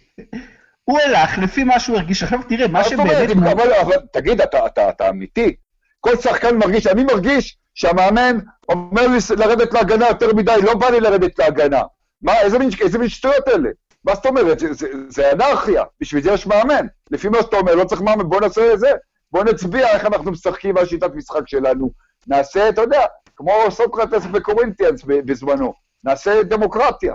הוא 0.89 0.99
הלך 0.99 1.37
לפי 1.37 1.63
מה 1.63 1.79
שהוא 1.79 1.97
הרגיש. 1.97 2.23
עכשיו 2.23 2.39
תראה, 2.49 2.67
מה? 2.67 2.83
שבאמת... 2.83 3.29
אם- 3.29 3.43
אבל, 3.43 3.93
תגיד, 4.13 4.41
אתה, 4.41 5.09
אמיתי? 5.09 5.55
כל 5.99 6.15
שחקן 6.17 6.57
מרגיש, 6.57 6.87
אני 6.87 7.03
מרגיש 7.03 7.57
שהמאמן 7.73 8.37
אומר 8.69 9.07
לי 9.07 9.17
לרדת 9.37 9.73
להגנה 9.73 10.07
יותר 10.07 10.33
מדי, 10.33 10.55
לא 10.63 10.73
בא 10.75 10.89
לי 10.89 10.99
לרדת 10.99 11.39
להגנה. 11.39 11.81
מה, 12.21 12.41
איזה 12.41 12.59
מין, 12.59 12.69
איזה 12.81 12.97
מין 12.97 13.09
שטויות 13.09 13.47
אלה? 13.47 13.69
מה 14.05 14.15
זאת 14.15 14.25
אומרת? 14.25 14.59
זה, 14.59 14.73
זה, 14.73 14.87
זה 15.07 15.31
אנרכיה, 15.31 15.83
בשביל 16.01 16.23
זה 16.23 16.31
יש 16.31 16.47
מאמן. 16.47 16.85
לפי 17.11 17.29
מה 17.29 17.37
שאתה 17.41 17.57
אומר, 17.57 17.75
לא 17.75 17.83
צריך 17.83 18.01
מאמן, 18.01 18.29
בוא 18.29 18.41
נעשה 18.41 18.73
את 18.73 18.79
זה. 18.79 18.91
בוא 19.31 19.43
נצביע 19.43 19.87
איך 19.91 20.05
אנחנו 20.05 20.31
משחקים, 20.31 20.75
מה 20.75 20.81
השיטת 20.81 21.15
משחק 21.15 21.41
שלנו. 21.47 21.91
נעשה, 22.27 22.69
אתה 22.69 22.81
יודע, 22.81 23.01
כמו 23.35 23.53
סוקרטס 23.69 24.23
וקורינטיאנס 24.33 25.03
בזמנו. 25.03 25.73
נעשה 26.03 26.43
דמוקרטיה. 26.43 27.13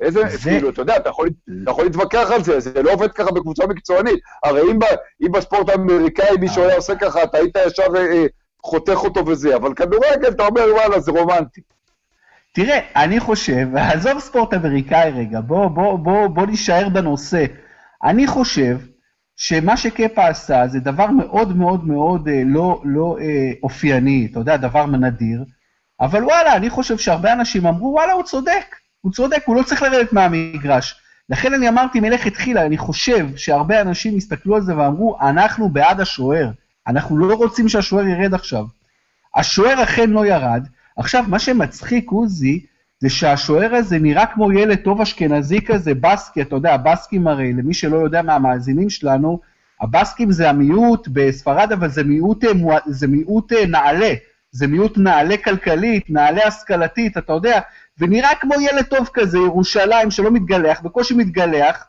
איזה, 0.00 0.20
זה- 0.28 0.50
כאילו, 0.50 0.70
אתה 0.70 0.82
יודע, 0.82 0.96
אתה 0.96 1.08
יכול, 1.08 1.28
אתה 1.62 1.70
יכול 1.70 1.84
להתווכח 1.84 2.30
על 2.34 2.44
זה, 2.44 2.60
זה 2.60 2.82
לא 2.82 2.92
עובד 2.92 3.12
ככה 3.12 3.30
בקבוצה 3.32 3.66
מקצוענית. 3.66 4.20
הרי 4.44 4.60
אם, 4.70 4.78
ב, 4.78 4.84
אם 5.26 5.32
בספורט 5.32 5.68
האמריקאי 5.68 6.36
מישהו 6.40 6.62
היה 6.64 6.76
עושה 6.76 6.94
ככה, 6.96 7.22
אתה 7.22 7.38
היית 7.38 7.56
ישר 7.66 7.82
אה, 7.96 8.00
אה, 8.12 8.24
חותך 8.64 8.96
אותו 9.04 9.26
וזה, 9.26 9.56
אבל 9.56 9.74
כדורגל, 9.74 10.28
אתה 10.28 10.46
אומר, 10.46 10.62
וואלה, 10.74 11.00
זה 11.00 11.10
רומנטי. 11.10 11.60
תראה, 12.52 12.78
אני 12.96 13.20
חושב, 13.20 13.66
עזוב 13.76 14.18
ספורט 14.18 14.54
אמריקאי 14.54 15.10
רגע, 15.10 15.40
בוא, 15.40 15.68
בוא, 15.68 15.98
בוא, 15.98 16.26
בוא 16.26 16.46
נישאר 16.46 16.88
בנושא. 16.88 17.44
אני 18.04 18.26
חושב 18.26 18.78
שמה 19.36 19.76
שקפה 19.76 20.26
עשה 20.28 20.66
זה 20.66 20.80
דבר 20.80 21.06
מאוד 21.06 21.56
מאוד 21.56 21.86
מאוד 21.86 22.28
אה, 22.28 22.42
לא, 22.46 22.80
לא 22.84 23.16
אה, 23.20 23.52
אופייני, 23.62 24.28
אתה 24.30 24.38
יודע, 24.40 24.56
דבר 24.56 24.86
נדיר, 24.86 25.44
אבל 26.00 26.24
וואלה, 26.24 26.56
אני 26.56 26.70
חושב 26.70 26.98
שהרבה 26.98 27.32
אנשים 27.32 27.66
אמרו, 27.66 27.92
וואלה, 27.92 28.12
הוא 28.12 28.22
צודק, 28.22 28.64
הוא 29.04 29.12
צודק, 29.12 29.42
הוא 29.46 29.56
לא 29.56 29.62
צריך 29.62 29.82
לרדת 29.82 30.12
מהמגרש. 30.12 31.00
לכן 31.30 31.54
אני 31.54 31.68
אמרתי 31.68 32.00
מלכתחילה, 32.00 32.66
אני 32.66 32.78
חושב 32.78 33.36
שהרבה 33.36 33.80
אנשים 33.80 34.16
הסתכלו 34.16 34.56
על 34.56 34.62
זה 34.62 34.76
ואמרו, 34.76 35.18
אנחנו 35.20 35.68
בעד 35.68 36.00
השוער, 36.00 36.50
אנחנו 36.86 37.18
לא 37.18 37.34
רוצים 37.34 37.68
שהשוער 37.68 38.06
ירד 38.06 38.34
עכשיו. 38.34 38.64
השוער 39.34 39.82
אכן 39.82 40.10
לא 40.10 40.26
ירד. 40.26 40.66
עכשיו, 40.96 41.24
מה 41.28 41.38
שמצחיק, 41.38 42.10
עוזי, 42.10 42.66
זה 43.00 43.10
שהשוער 43.10 43.74
הזה 43.74 43.98
נראה 43.98 44.26
כמו 44.26 44.52
ילד 44.52 44.78
טוב 44.78 45.00
אשכנזי 45.00 45.60
כזה, 45.60 45.92
בסקי, 45.94 46.42
אתה 46.42 46.56
יודע, 46.56 46.74
הבסקים 46.74 47.26
הרי, 47.26 47.52
למי 47.52 47.74
שלא 47.74 47.96
יודע 47.96 48.22
מהמאזינים 48.22 48.90
שלנו, 48.90 49.40
הבסקים 49.80 50.32
זה 50.32 50.50
המיעוט 50.50 51.08
בספרד, 51.12 51.72
אבל 51.72 51.88
זה 51.88 52.04
מיעוט, 52.04 52.44
אה, 52.44 52.50
זה 52.86 53.06
מיעוט 53.06 53.52
אה, 53.52 53.66
נעלה, 53.66 54.14
זה 54.50 54.66
מיעוט 54.66 54.98
נעלה 54.98 55.36
כלכלית, 55.36 56.10
נעלה 56.10 56.46
השכלתית, 56.46 57.18
אתה 57.18 57.32
יודע, 57.32 57.60
ונראה 57.98 58.34
כמו 58.34 58.54
ילד 58.60 58.84
טוב 58.84 59.08
כזה, 59.14 59.38
ירושלים, 59.38 60.10
שלא 60.10 60.30
מתגלח, 60.30 60.80
בקושי 60.80 61.14
מתגלח, 61.14 61.84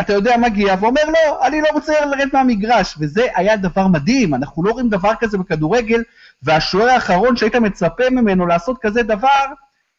אתה 0.00 0.12
יודע, 0.12 0.36
מגיע 0.36 0.74
ואומר, 0.80 1.00
לא, 1.08 1.46
אני 1.46 1.60
לא 1.60 1.68
רוצה 1.72 2.06
לרדת 2.06 2.34
מהמגרש, 2.34 2.94
וזה 2.98 3.26
היה 3.34 3.56
דבר 3.56 3.88
מדהים, 3.88 4.34
אנחנו 4.34 4.64
לא 4.64 4.70
רואים 4.70 4.88
דבר 4.88 5.12
כזה 5.20 5.38
בכדורגל, 5.38 6.02
והשוער 6.42 6.88
האחרון 6.88 7.36
שהיית 7.36 7.56
מצפה 7.56 8.10
ממנו 8.10 8.46
לעשות 8.46 8.78
כזה 8.82 9.02
דבר, 9.02 9.44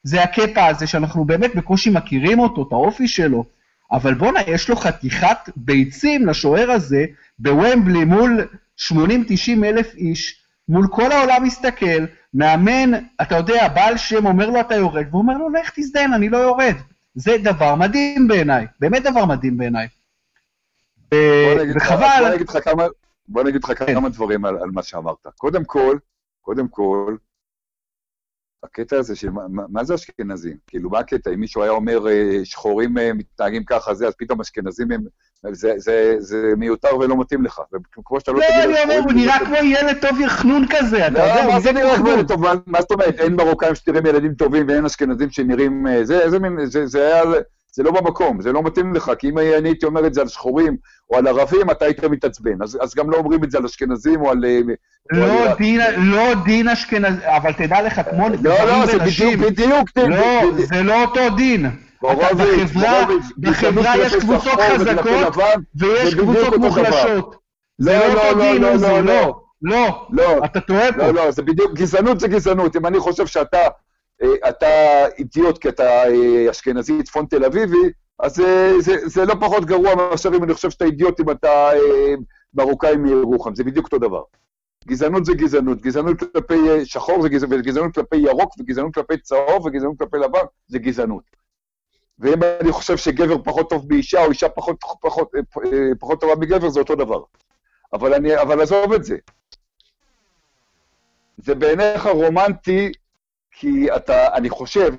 זה 0.03 0.23
הקטע 0.23 0.65
הזה 0.65 0.87
שאנחנו 0.87 1.25
באמת 1.25 1.55
בקושי 1.55 1.89
מכירים 1.89 2.39
אותו, 2.39 2.63
את 2.67 2.71
האופי 2.71 3.07
שלו. 3.07 3.45
אבל 3.91 4.13
בואנה, 4.13 4.39
יש 4.47 4.69
לו 4.69 4.75
חתיכת 4.75 5.37
ביצים 5.55 6.27
לשוער 6.27 6.71
הזה 6.71 7.05
בוומבלי 7.39 8.05
מול 8.05 8.47
80-90 8.81 8.91
אלף 9.63 9.95
איש, 9.95 10.41
מול 10.69 10.87
כל 10.91 11.11
העולם 11.11 11.43
מסתכל, 11.43 12.05
מאמן, 12.35 12.91
אתה 13.21 13.35
יודע, 13.35 13.67
בעל 13.75 13.97
שם 13.97 14.25
אומר 14.25 14.49
לו 14.49 14.59
אתה 14.61 14.75
יורד, 14.75 15.05
והוא 15.09 15.21
אומר 15.21 15.37
לו, 15.37 15.49
לך 15.49 15.71
תזדיין, 15.75 16.13
אני 16.13 16.29
לא 16.29 16.37
יורד. 16.37 16.75
זה 17.15 17.31
דבר 17.43 17.75
מדהים 17.75 18.27
בעיניי, 18.27 18.65
באמת 18.79 19.03
דבר 19.03 19.25
מדהים 19.25 19.57
בעיניי. 19.57 19.87
בוא 21.11 21.17
לך- 21.63 21.75
וחבל, 21.75 22.23
בוא 22.23 22.29
נגיד 22.35 22.49
לך 22.49 22.63
כמה, 22.63 22.83
בוא 23.27 23.43
כן. 23.87 23.93
כמה 23.93 24.09
דברים 24.09 24.45
על, 24.45 24.57
על 24.57 24.69
מה 24.73 24.83
שאמרת. 24.83 25.27
קודם 25.37 25.65
כל, 25.65 25.97
קודם 26.41 26.67
כל, 26.67 27.15
הקטע 28.63 28.97
הזה 28.97 29.15
של 29.15 29.29
מה, 29.29 29.47
מה- 29.49 29.65
מה 29.69 29.83
זה 29.83 29.95
אשכנזים? 29.95 30.57
כאילו, 30.67 30.89
מה 30.89 30.99
הקטע? 30.99 31.29
אם 31.33 31.39
מישהו 31.39 31.61
היה 31.63 31.71
אומר 31.71 32.07
אה, 32.07 32.39
שחורים 32.43 32.97
אה, 32.97 33.13
מתנהגים 33.13 33.63
ככה, 33.65 33.93
זה, 33.93 34.07
אז 34.07 34.13
פתאום 34.17 34.41
אשכנזים 34.41 34.91
הם... 34.91 35.03
זה, 35.51 35.73
זה, 35.77 36.15
זה 36.19 36.37
מיותר 36.57 36.97
ולא 36.97 37.19
מתאים 37.19 37.45
לך. 37.45 37.59
וכמו 37.99 38.19
שאתה 38.19 38.31
לא 38.31 38.37
לא, 38.39 38.43
תגיד 38.45 38.59
על 38.61 38.69
אני 38.71 38.83
אומר, 38.83 38.99
הוא 39.03 39.13
נראה 39.13 39.37
לא- 39.41 39.45
כמו 39.45 39.55
ילד 39.55 39.97
טוב 40.01 40.19
יחנון 40.19 40.65
כזה, 40.69 41.07
אתה 41.07 41.19
יודע, 41.19 41.35
לא, 41.35 41.47
מה 41.47 41.53
הוא 41.53 41.59
זה 41.59 41.71
נראה 41.71 41.97
כמו. 41.97 42.09
ילד 42.09 42.27
טוב? 42.27 42.41
מה- 42.41 42.53
מה 42.67 42.81
זאת 42.81 42.91
אומרת? 42.91 43.19
אין 43.19 43.35
מרוקאים 43.35 43.75
שתראים 43.75 44.05
ילדים 44.05 44.33
טובים 44.33 44.65
ואין 44.69 44.85
אשכנזים 44.85 45.29
שנראים... 45.31 45.87
אה, 45.87 46.05
זה 46.05 46.19
איזה 46.19 46.39
מין... 46.39 46.65
זה- 46.65 46.85
זה 46.87 47.05
היה... 47.05 47.23
זה 47.71 47.83
לא 47.83 47.91
במקום, 47.91 48.41
זה 48.41 48.51
לא 48.51 48.63
מתאים 48.63 48.93
לך, 48.93 49.11
כי 49.19 49.29
אם 49.29 49.37
אני 49.37 49.47
הייתי 49.69 49.85
אומר 49.85 50.07
את 50.07 50.13
זה 50.13 50.21
על 50.21 50.27
שחורים 50.27 50.77
או 51.09 51.17
על 51.17 51.27
ערבים, 51.27 51.71
אתה 51.71 51.85
היית 51.85 52.03
מתעצבן. 52.03 52.61
אז, 52.63 52.77
אז 52.81 52.95
גם 52.95 53.09
לא 53.09 53.17
אומרים 53.17 53.43
את 53.43 53.51
זה 53.51 53.57
על 53.57 53.65
אשכנזים 53.65 54.21
או 54.21 54.31
על... 54.31 54.45
אה, 54.45 54.59
או 55.13 55.17
לא 55.19 55.25
עיראק. 55.41 55.57
דין, 55.57 55.81
לא 55.97 56.23
דין 56.45 56.67
אשכנזי, 56.67 57.21
אבל 57.27 57.53
תדע 57.53 57.81
לך, 57.81 58.01
כמו 58.09 58.29
לא, 58.29 58.53
לא, 58.65 58.85
זה 58.85 58.97
בדיוק, 58.99 59.35
בדיוק, 59.35 59.89
דין, 59.95 60.09
לא. 60.11 60.51
זה 60.63 60.83
לא 60.83 61.01
אותו 61.03 61.29
דין. 61.37 61.65
בחברה- 63.37 63.97
יש 63.97 64.15
קבוצות 64.15 64.59
חזקות 64.77 65.45
ויש 65.75 66.13
זה 66.13 66.17
קבוצות. 66.21 66.57
מוחלשות. 66.57 67.35
זה 67.77 67.97
לא, 67.99 68.07
לא 68.07 68.31
לא, 68.31 68.51
דין, 68.53 68.63
עוזי, 68.63 68.85
לא, 68.85 68.99
לא. 69.01 69.41
לא, 69.61 70.07
לא, 70.09 70.45
אתה 70.45 70.59
טועה 70.59 70.91
פה. 70.93 70.97
לא, 70.97 71.13
לא, 71.13 71.31
זה 71.31 71.41
בדיוק, 71.41 71.73
גזענות 71.73 72.19
זה 72.19 72.27
גזענות. 72.27 72.75
אם 72.75 72.85
אני 72.85 72.99
חושב 72.99 73.25
שאתה 73.25 73.57
אה, 74.23 74.49
אתה 74.49 74.67
אידיוט 75.17 75.57
כי 75.57 75.69
אתה 75.69 75.83
אה, 76.03 76.47
אשכנזי 76.51 77.03
צפון 77.03 77.25
תל 77.25 77.45
אביבי, 77.45 77.89
אז 78.19 78.39
אה, 78.39 78.71
זה, 78.79 78.95
זה 79.05 79.25
לא 79.25 79.35
פחות 79.41 79.65
גרוע 79.65 79.95
מאשר 79.95 80.29
אם 80.29 80.43
אני 80.43 80.53
חושב 80.53 80.69
שאתה 80.69 80.85
אידיוט 80.85 81.19
אם 81.19 81.29
אתה 81.31 81.69
מרוקאי 82.53 82.95
מירוחם, 82.95 83.55
זה 83.55 83.63
בדיוק 83.63 83.85
אותו 83.85 83.97
דבר. 83.97 84.21
גזענות 84.87 85.25
זה 85.25 85.33
גזענות, 85.33 85.81
גזענות 85.81 86.19
כלפי 86.19 86.55
שחור 86.85 87.21
זה 87.21 87.29
גזענות, 87.29 87.59
וגזענות 87.59 87.95
כלפי 87.95 88.15
ירוק, 88.17 88.53
וגזענות 88.59 88.93
כלפי 88.93 89.17
צהוב, 89.17 89.65
וגזענות 89.65 89.99
כלפי 89.99 90.17
לבן, 90.17 90.39
זה 90.67 90.79
גזענות. 90.79 91.23
ואם 92.19 92.39
אני 92.61 92.71
חושב 92.71 92.97
שגבר 92.97 93.43
פחות 93.43 93.69
טוב 93.69 93.89
באישה, 93.89 94.25
או 94.25 94.29
אישה 94.29 94.49
פחות, 94.49 94.77
פחות, 95.01 95.31
אה, 95.35 95.39
אה, 95.65 95.69
פחות 95.99 96.21
טובה 96.21 96.35
מגבר, 96.35 96.69
זה 96.69 96.79
אותו 96.79 96.95
דבר. 96.95 97.23
אבל, 97.93 98.13
אני, 98.13 98.41
אבל 98.41 98.61
עזוב 98.61 98.93
את 98.93 99.03
זה. 99.03 99.17
זה 101.37 101.55
בעיניך 101.55 102.05
רומנטי, 102.05 102.91
כי 103.51 103.95
אתה, 103.95 104.33
אני 104.35 104.49
חושב, 104.49 104.93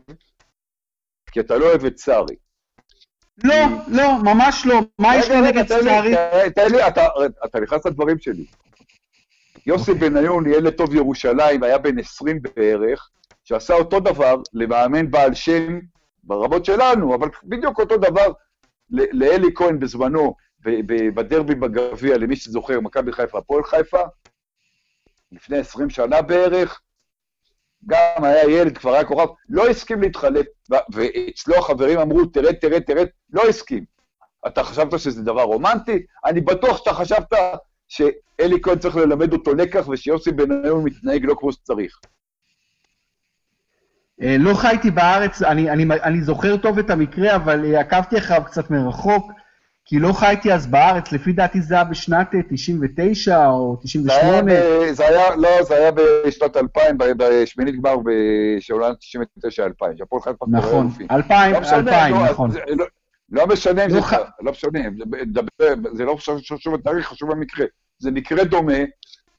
כי 1.32 1.40
אתה 1.40 1.56
לא 1.56 1.66
אוהב 1.66 1.84
את 1.84 1.98
סארי. 1.98 2.36
לא, 3.44 3.54
לא, 3.88 4.22
ממש 4.22 4.66
לא. 4.66 4.80
מה 4.98 5.16
יש 5.16 5.28
לי 5.30 5.40
נגד 5.40 5.68
סארי? 5.68 6.14
תן- 6.54 6.70
לי, 6.70 6.88
אתה, 6.88 7.06
אתה 7.44 7.60
נכנס 7.60 7.86
לדברים 7.86 8.18
שלי. 8.18 8.44
יוסי 9.66 9.94
בניון, 9.94 10.46
ילד 10.46 10.72
טוב 10.72 10.94
ירושלים, 10.94 11.62
היה 11.62 11.78
בן 11.78 11.98
20 11.98 12.40
בערך, 12.56 13.10
שעשה 13.44 13.74
אותו 13.74 14.00
דבר 14.00 14.36
למאמן 14.52 15.10
בעל 15.10 15.34
שם 15.34 15.78
ברמות 16.26 16.64
שלנו, 16.64 17.14
אבל 17.14 17.28
בדיוק 17.44 17.78
אותו 17.78 17.96
דבר 17.96 18.32
לאלי 18.90 19.48
כהן 19.54 19.78
בזמנו, 19.78 20.34
בדרבי 21.14 21.54
בגביע, 21.54 22.18
למי 22.18 22.36
שזוכר, 22.36 22.80
מכבי 22.80 23.12
חיפה, 23.12 23.38
הפועל 23.38 23.64
חיפה, 23.64 24.02
לפני 25.32 25.58
20 25.58 25.90
שנה 25.90 26.22
בערך, 26.22 26.80
גם 27.86 28.24
היה 28.24 28.50
ילד, 28.50 28.78
כבר 28.78 28.94
היה 28.94 29.04
כוכב, 29.04 29.26
לא 29.48 29.68
הסכים 29.68 30.02
להתחלף, 30.02 30.46
ואצלו 30.92 31.56
החברים 31.56 31.98
אמרו, 31.98 32.26
תרד, 32.26 32.52
תרד, 32.52 32.80
תרד, 32.82 33.06
לא 33.32 33.42
הסכים. 33.48 33.84
אתה 34.46 34.64
חשבת 34.64 34.98
שזה 35.00 35.22
דבר 35.22 35.42
רומנטי? 35.42 36.06
אני 36.24 36.40
בטוח 36.40 36.76
שאתה 36.76 36.92
חשבת 36.92 37.32
שאלי 37.88 38.60
כהן 38.62 38.78
צריך 38.78 38.96
ללמד 38.96 39.32
אותו 39.32 39.54
לקח 39.54 39.88
ושיוסי 39.88 40.32
בניון 40.32 40.84
מתנהג 40.84 41.24
לא 41.24 41.34
כמו 41.38 41.52
שצריך. 41.52 41.98
אה, 44.22 44.36
לא 44.38 44.54
חייתי 44.54 44.90
בארץ, 44.90 45.42
אני, 45.42 45.70
אני, 45.70 45.84
אני 46.02 46.20
זוכר 46.20 46.56
טוב 46.56 46.78
את 46.78 46.90
המקרה, 46.90 47.36
אבל 47.36 47.74
אה, 47.74 47.80
עקבתי 47.80 48.18
אחריו 48.18 48.42
קצת 48.44 48.70
מרחוק, 48.70 49.32
כי 49.84 49.98
לא 49.98 50.12
חייתי 50.12 50.52
אז 50.52 50.66
בארץ, 50.66 51.12
לפי 51.12 51.32
דעתי 51.32 51.60
זה 51.60 51.74
היה 51.74 51.84
בשנת 51.84 52.30
99 52.50 53.36
אה, 53.36 53.48
או 53.48 53.76
98. 53.82 54.52
זה 54.52 54.52
היה, 54.52 54.94
זה 54.94 55.08
היה, 55.08 55.36
לא, 55.36 55.62
זה 55.62 55.74
היה 55.74 55.90
בשנת 56.26 56.56
2000, 56.56 56.96
בשמינית 56.98 57.80
גמר 57.80 57.96
של 58.60 58.74
עונת 58.74 58.96
99-2000, 58.96 59.98
שהפועל 59.98 60.22
חיפה 60.22 60.46
נכון, 60.48 60.90
2000, 61.10 61.52
לא 61.52 61.58
2000, 61.58 62.14
לא, 62.14 62.24
נכון. 62.30 62.50
זה, 62.50 62.60
לא, 62.68 62.86
לא 63.30 63.46
משנה 63.46 63.84
אם 63.84 63.90
לא 63.90 64.00
זה. 64.00 64.16
לא 64.40 64.52
משנה, 64.52 64.80
זה 65.92 66.04
לא 66.04 66.16
חשוב 66.50 66.74
התאריך, 66.74 67.06
חשוב 67.06 67.30
המקרה. 67.30 67.66
זה 67.98 68.10
מקרה 68.10 68.44
דומה, 68.44 68.78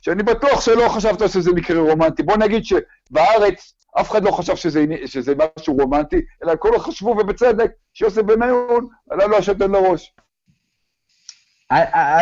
שאני 0.01 0.23
בטוח 0.23 0.61
שלא 0.61 0.89
חשבת 0.89 1.29
שזה 1.29 1.51
מקרה 1.51 1.79
רומנטי. 1.79 2.23
בוא 2.23 2.37
נגיד 2.37 2.63
שבארץ 2.65 3.76
אף 4.01 4.11
אחד 4.11 4.23
לא 4.23 4.31
חשב 4.31 4.55
שזה, 4.55 4.85
שזה 5.05 5.33
משהו 5.59 5.73
רומנטי, 5.73 6.21
אלא 6.43 6.53
כולם 6.59 6.79
חשבו, 6.79 7.09
ובצדק, 7.09 7.71
שיוסף 7.93 8.21
בניון 8.21 8.87
עלה 9.09 9.27
לו 9.27 9.37
השתן 9.37 9.71
לראש. 9.71 10.13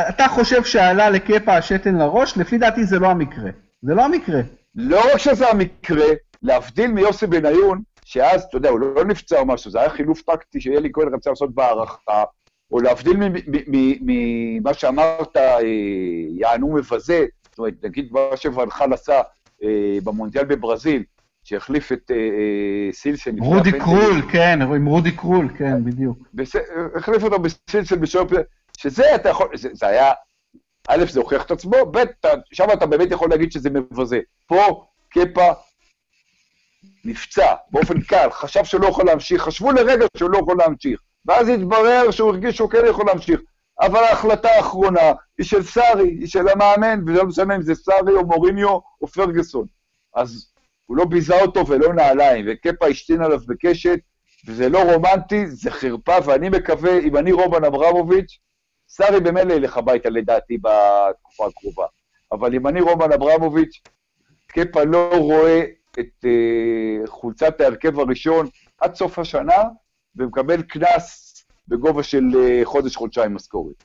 אתה 0.10 0.28
חושב 0.28 0.64
שעלה 0.64 1.10
לקפה 1.10 1.58
השתן 1.58 1.96
לראש? 1.96 2.38
לפי 2.38 2.58
דעתי 2.58 2.86
זה 2.86 3.00
לא 3.00 3.08
המקרה. 3.08 3.50
זה 3.82 3.94
לא 3.94 4.06
המקרה. 4.06 4.42
לא 4.76 5.02
רק 5.14 5.18
שזה 5.18 5.50
המקרה, 5.50 6.06
להבדיל 6.44 6.92
מיוסי 6.92 7.28
בניון, 7.28 7.82
שאז, 8.06 8.44
אתה 8.44 8.58
יודע, 8.58 8.70
הוא 8.70 8.80
לא 8.80 9.06
נפצע 9.06 9.40
או 9.40 9.46
משהו, 9.46 9.72
זה 9.72 9.80
היה 9.80 9.90
חילוף 9.90 10.22
טקטי 10.22 10.62
שאלי 10.62 10.90
כהן 10.94 11.14
רצה 11.14 11.30
לעשות 11.30 11.56
בהערכה, 11.56 12.24
או 12.72 12.80
להבדיל 12.80 13.18
ממה 14.02 14.74
שאמרת, 14.74 15.38
אה, 15.38 15.60
יענו 16.30 16.74
מבזה, 16.74 17.26
זאת 17.50 17.60
אומרת, 17.60 17.74
נגיד 17.84 18.10
מה 18.12 18.38
שוולחל 18.38 18.94
עשה 18.94 19.22
אה, 19.64 19.98
במונדיאל 20.04 20.46
בברזיל, 20.46 21.04
שהחליף 21.46 21.92
את 21.92 22.12
אה, 22.12 22.92
סילסן. 22.92 23.40
רודי 23.40 23.72
קרול, 23.72 24.22
כן, 24.32 24.60
עם 24.62 24.86
רודי 24.86 25.12
קרול, 25.12 25.50
כן, 25.58 25.84
בדיוק. 25.84 26.18
החליף 26.96 27.24
אותו 27.24 27.40
בסילסן 27.40 28.00
בשוער 28.00 28.26
שזה 28.78 29.16
אתה 29.16 29.30
יכול, 29.30 29.58
זה, 29.58 29.70
זה 29.74 29.88
היה, 29.88 30.12
א', 30.88 31.06
זה 31.12 31.20
הוכיח 31.20 31.46
את 31.46 31.52
עצמו, 31.52 31.78
ב', 31.92 32.04
שם 32.54 32.66
אתה 32.74 32.86
באמת 32.86 33.12
יכול 33.12 33.30
להגיד 33.30 33.52
שזה 33.52 33.70
מבזה. 33.70 34.20
פה, 34.48 34.86
קפה 35.10 35.52
נפצע 37.06 37.54
באופן 37.72 38.02
קל, 38.02 38.28
חשב 38.32 38.64
שהוא 38.64 38.82
לא 38.82 38.88
יכול 38.88 39.06
להמשיך, 39.06 39.42
חשבו 39.42 39.72
לרגע 39.72 40.06
שהוא 40.18 40.30
לא 40.30 40.38
יכול 40.38 40.56
להמשיך, 40.60 41.00
ואז 41.26 41.50
התברר 41.50 42.12
שהוא 42.12 42.30
הרגיש 42.30 42.56
שהוא 42.56 42.70
כן 42.70 42.82
יכול 42.90 43.06
להמשיך. 43.06 43.42
אבל 43.82 44.00
ההחלטה 44.04 44.50
האחרונה 44.50 45.14
היא 45.38 45.46
של 45.46 45.64
סארי, 45.64 46.10
היא 46.10 46.28
של 46.28 46.48
המאמן, 46.48 47.04
ולא 47.08 47.26
משנה 47.26 47.56
אם 47.56 47.62
זה 47.62 47.76
סארי 47.76 48.14
או 48.14 48.26
מוריניו 48.26 48.80
או 49.02 49.08
פרגוסון. 49.08 49.66
אז 50.16 50.55
הוא 50.86 50.98
לא 50.98 51.06
ביזה 51.06 51.42
אותו 51.42 51.68
ולא 51.68 51.94
נעליים, 51.94 52.46
וקפה 52.50 52.88
השתין 52.88 53.22
עליו 53.22 53.40
בקשת, 53.48 54.00
וזה 54.48 54.70
לא 54.70 54.92
רומנטי, 54.92 55.48
זה 55.48 55.72
חרפה, 55.72 56.16
ואני 56.26 56.50
מקווה, 56.50 57.00
אם 57.00 57.18
אני 57.18 57.32
רובן 57.32 57.64
אברמוביץ', 57.64 58.40
סארי 58.90 59.20
במילא 59.20 59.54
ילך 59.54 59.78
הביתה 59.78 60.10
לדעתי 60.10 60.58
בתקופה 60.58 61.48
הקרובה. 61.48 61.86
אבל 62.32 62.56
אם 62.56 62.68
אני 62.68 62.82
רומן 62.82 63.12
אברמוביץ', 63.12 63.82
קפה 64.48 64.84
לא 64.84 65.10
רואה 65.18 65.64
את 66.00 66.26
uh, 66.26 67.08
חולצת 67.08 67.62
ההרכב 67.62 68.00
הראשון 68.00 68.48
עד 68.82 68.96
סוף 68.96 69.20
השנה, 69.20 69.64
ומקבל 70.16 70.62
קנס 70.62 71.36
בגובה 71.68 72.04
של 72.04 72.24
uh, 72.34 72.66
חודש-חודשיים 72.66 73.36
משכורת. 73.36 73.84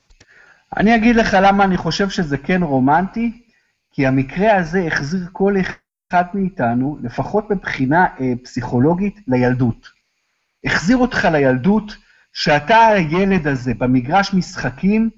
אני 0.77 0.95
אגיד 0.95 1.15
לך 1.15 1.37
למה 1.41 1.63
אני 1.63 1.77
חושב 1.77 2.09
שזה 2.09 2.37
כן 2.37 2.63
רומנטי, 2.63 3.43
כי 3.91 4.07
המקרה 4.07 4.55
הזה 4.55 4.83
החזיר 4.87 5.21
כל 5.31 5.53
אחד 6.11 6.23
מאיתנו, 6.33 6.97
לפחות 7.03 7.51
מבחינה 7.51 8.05
uh, 8.05 8.21
פסיכולוגית, 8.43 9.19
לילדות. 9.27 9.89
החזיר 10.65 10.97
אותך 10.97 11.27
לילדות, 11.31 11.95
שאתה 12.33 12.87
הילד 12.87 13.47
הזה 13.47 13.73
במגרש 13.73 14.33
משחקים, 14.33 15.09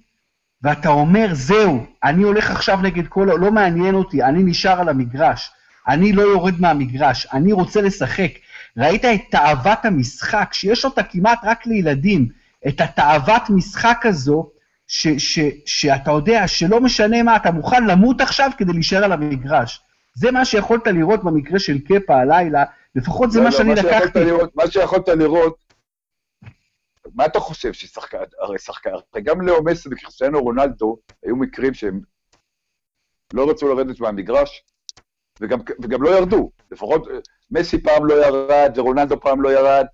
ואתה 0.61 0.89
אומר, 0.89 1.27
זהו, 1.31 1.85
אני 2.03 2.23
הולך 2.23 2.51
עכשיו 2.51 2.81
נגד 2.81 3.07
כל... 3.07 3.29
לא 3.39 3.51
מעניין 3.51 3.95
אותי, 3.95 4.23
אני 4.23 4.43
נשאר 4.43 4.81
על 4.81 4.89
המגרש. 4.89 5.51
אני 5.87 6.13
לא 6.13 6.21
יורד 6.21 6.61
מהמגרש, 6.61 7.27
אני 7.33 7.53
רוצה 7.53 7.81
לשחק. 7.81 8.31
ראית 8.77 9.05
את 9.05 9.21
תאוות 9.31 9.85
המשחק, 9.85 10.49
שיש 10.53 10.85
אותה 10.85 11.03
כמעט 11.03 11.39
רק 11.43 11.65
לילדים, 11.67 12.27
את 12.67 12.81
התאוות 12.81 13.49
משחק 13.49 14.05
הזו, 14.05 14.49
ש, 14.87 15.07
ש, 15.07 15.39
שאתה 15.65 16.11
יודע 16.11 16.47
שלא 16.47 16.81
משנה 16.81 17.23
מה, 17.23 17.35
אתה 17.35 17.51
מוכן 17.51 17.85
למות 17.85 18.21
עכשיו 18.21 18.51
כדי 18.57 18.73
להישאר 18.73 19.03
על 19.03 19.11
המגרש. 19.11 19.81
זה 20.13 20.31
מה 20.31 20.45
שיכולת 20.45 20.87
לראות 20.87 21.23
במקרה 21.23 21.59
של 21.59 21.79
קפה 21.79 22.15
הלילה, 22.15 22.63
לפחות 22.95 23.31
זה 23.31 23.39
לא, 23.39 23.43
מה 23.45 23.49
לא, 23.49 23.57
שאני 23.57 23.69
מה 23.69 23.75
לקחתי. 23.75 24.19
לראות, 24.19 24.55
מה 24.55 24.67
שיכולת 24.67 25.09
לראות 25.09 25.63
מה 27.15 27.25
אתה 27.25 27.39
חושב 27.39 27.73
ששחקן, 27.73 28.23
הרי 28.39 28.59
שחקן, 28.59 28.89
גם 29.23 29.41
לאו 29.41 29.63
מסי 29.63 29.89
וקריסטיאנו 29.91 30.41
רונלדו 30.41 30.97
היו 31.23 31.35
מקרים 31.35 31.73
שהם 31.73 32.01
לא 33.33 33.49
רצו 33.49 33.73
לרדת 33.73 33.99
מהמגרש, 33.99 34.63
וגם, 35.41 35.59
וגם 35.83 36.03
לא 36.03 36.09
ירדו. 36.09 36.51
לפחות 36.71 37.07
מסי 37.51 37.83
פעם 37.83 38.05
לא 38.05 38.25
ירד, 38.25 38.73
ורונלדו 38.77 39.19
פעם 39.19 39.41
לא 39.41 39.49
ירד. 39.49 39.85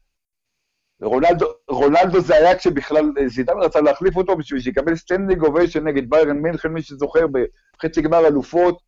ורונלדו 1.01 2.19
זה 2.19 2.35
היה 2.35 2.57
כשבכלל 2.57 3.11
זידן 3.27 3.53
רצה 3.61 3.81
להחליף 3.81 4.15
אותו 4.15 4.35
בשביל 4.35 4.59
שיקבל 4.59 4.95
standing 4.95 5.43
ovation 5.43 5.87
נגד 5.87 6.09
ביירן 6.09 6.37
מינכן, 6.37 6.69
מי 6.69 6.81
שזוכר, 6.81 7.25
בחצי 7.77 8.01
גמר 8.01 8.27
אלופות, 8.27 8.81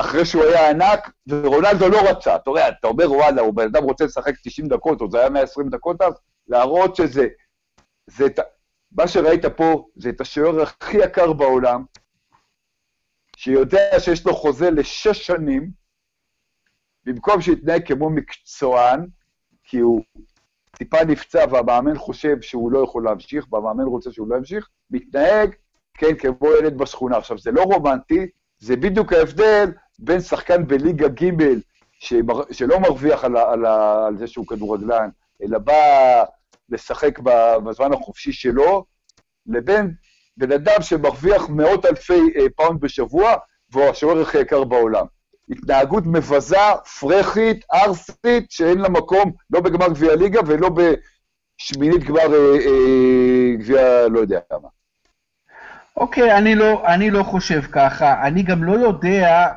אחרי 0.00 0.24
שהוא 0.24 0.42
היה 0.44 0.70
ענק, 0.70 1.10
ורונלדו 1.26 1.88
לא 1.88 2.10
רצה. 2.10 2.36
אתה 2.36 2.50
רואה, 2.50 2.68
אתה 2.68 2.86
אומר, 2.86 3.12
וואלה, 3.12 3.42
הוא 3.42 3.54
בן 3.54 3.64
אדם 3.64 3.82
רוצה 3.82 4.04
לשחק 4.04 4.34
90 4.44 4.68
דקות, 4.68 5.00
או 5.00 5.10
זה 5.10 5.20
היה 5.20 5.30
120 5.30 5.68
דקות 5.68 6.02
אז, 6.02 6.14
להראות 6.48 6.96
שזה 6.96 7.26
זה 8.06 8.26
את, 8.26 8.40
מה 8.92 9.08
שראית 9.08 9.46
פה 9.46 9.86
זה 9.96 10.08
את 10.08 10.20
השוער 10.20 10.62
הכי 10.62 10.96
יקר 10.96 11.32
בעולם, 11.32 11.84
שיודע 13.36 14.00
שיש 14.00 14.26
לו 14.26 14.34
חוזה 14.34 14.70
לשש 14.70 15.26
שנים, 15.26 15.70
במקום 17.04 17.40
שיתנהג 17.40 17.86
כמו 17.86 18.10
מקצוען, 18.10 19.06
כי 19.64 19.78
הוא 19.78 20.02
טיפה 20.70 21.04
נפצע 21.04 21.44
והמאמן 21.50 21.98
חושב 21.98 22.40
שהוא 22.40 22.72
לא 22.72 22.84
יכול 22.84 23.04
להמשיך, 23.04 23.52
והמאמן 23.52 23.84
רוצה 23.84 24.12
שהוא 24.12 24.28
לא 24.28 24.36
ימשיך, 24.36 24.68
מתנהג, 24.90 25.54
כן, 25.94 26.14
כמו 26.18 26.48
ילד 26.60 26.78
בשכונה. 26.78 27.16
עכשיו, 27.16 27.38
זה 27.38 27.50
לא 27.50 27.62
רומנטי, 27.62 28.26
זה 28.58 28.76
בדיוק 28.76 29.12
ההבדל 29.12 29.70
בין 30.02 30.20
שחקן 30.20 30.66
בליגה 30.66 31.08
ג' 31.08 31.30
שלא 32.50 32.80
מרוויח 32.80 33.24
על, 33.24 33.36
על, 33.36 33.66
על 33.66 34.16
זה 34.18 34.26
שהוא 34.26 34.46
כדורגלן, 34.46 35.08
אלא 35.42 35.58
בא 35.58 36.24
לשחק 36.68 37.18
בזמן 37.64 37.92
החופשי 37.92 38.32
שלו, 38.32 38.84
לבין 39.46 39.94
בן 40.36 40.52
אדם 40.52 40.82
שמרוויח 40.82 41.48
מאות 41.48 41.86
אלפי 41.86 42.20
אה, 42.36 42.46
פאונד 42.56 42.80
בשבוע, 42.80 43.34
והוא 43.72 43.84
השוער 43.84 44.20
הכי 44.20 44.38
יקר 44.38 44.64
בעולם. 44.64 45.06
התנהגות 45.50 46.04
מבזה, 46.06 46.56
פרחית, 47.00 47.64
ערסית, 47.74 48.50
שאין 48.50 48.78
לה 48.78 48.88
מקום 48.88 49.32
לא 49.50 49.60
בגמר 49.60 49.88
גביע 49.88 50.16
ליגה 50.16 50.40
ולא 50.46 50.68
בשמינית 50.68 52.04
גמר 52.04 52.34
אה, 52.34 52.54
אה, 52.54 53.54
גביע 53.58 54.08
לא 54.08 54.18
יודע 54.18 54.40
כמה. 54.50 54.68
אוקיי, 55.96 56.38
אני 56.38 56.54
לא, 56.54 56.86
אני 56.86 57.10
לא 57.10 57.22
חושב 57.22 57.60
ככה. 57.72 58.22
אני 58.26 58.42
גם 58.42 58.64
לא 58.64 58.72
יודע 58.72 59.52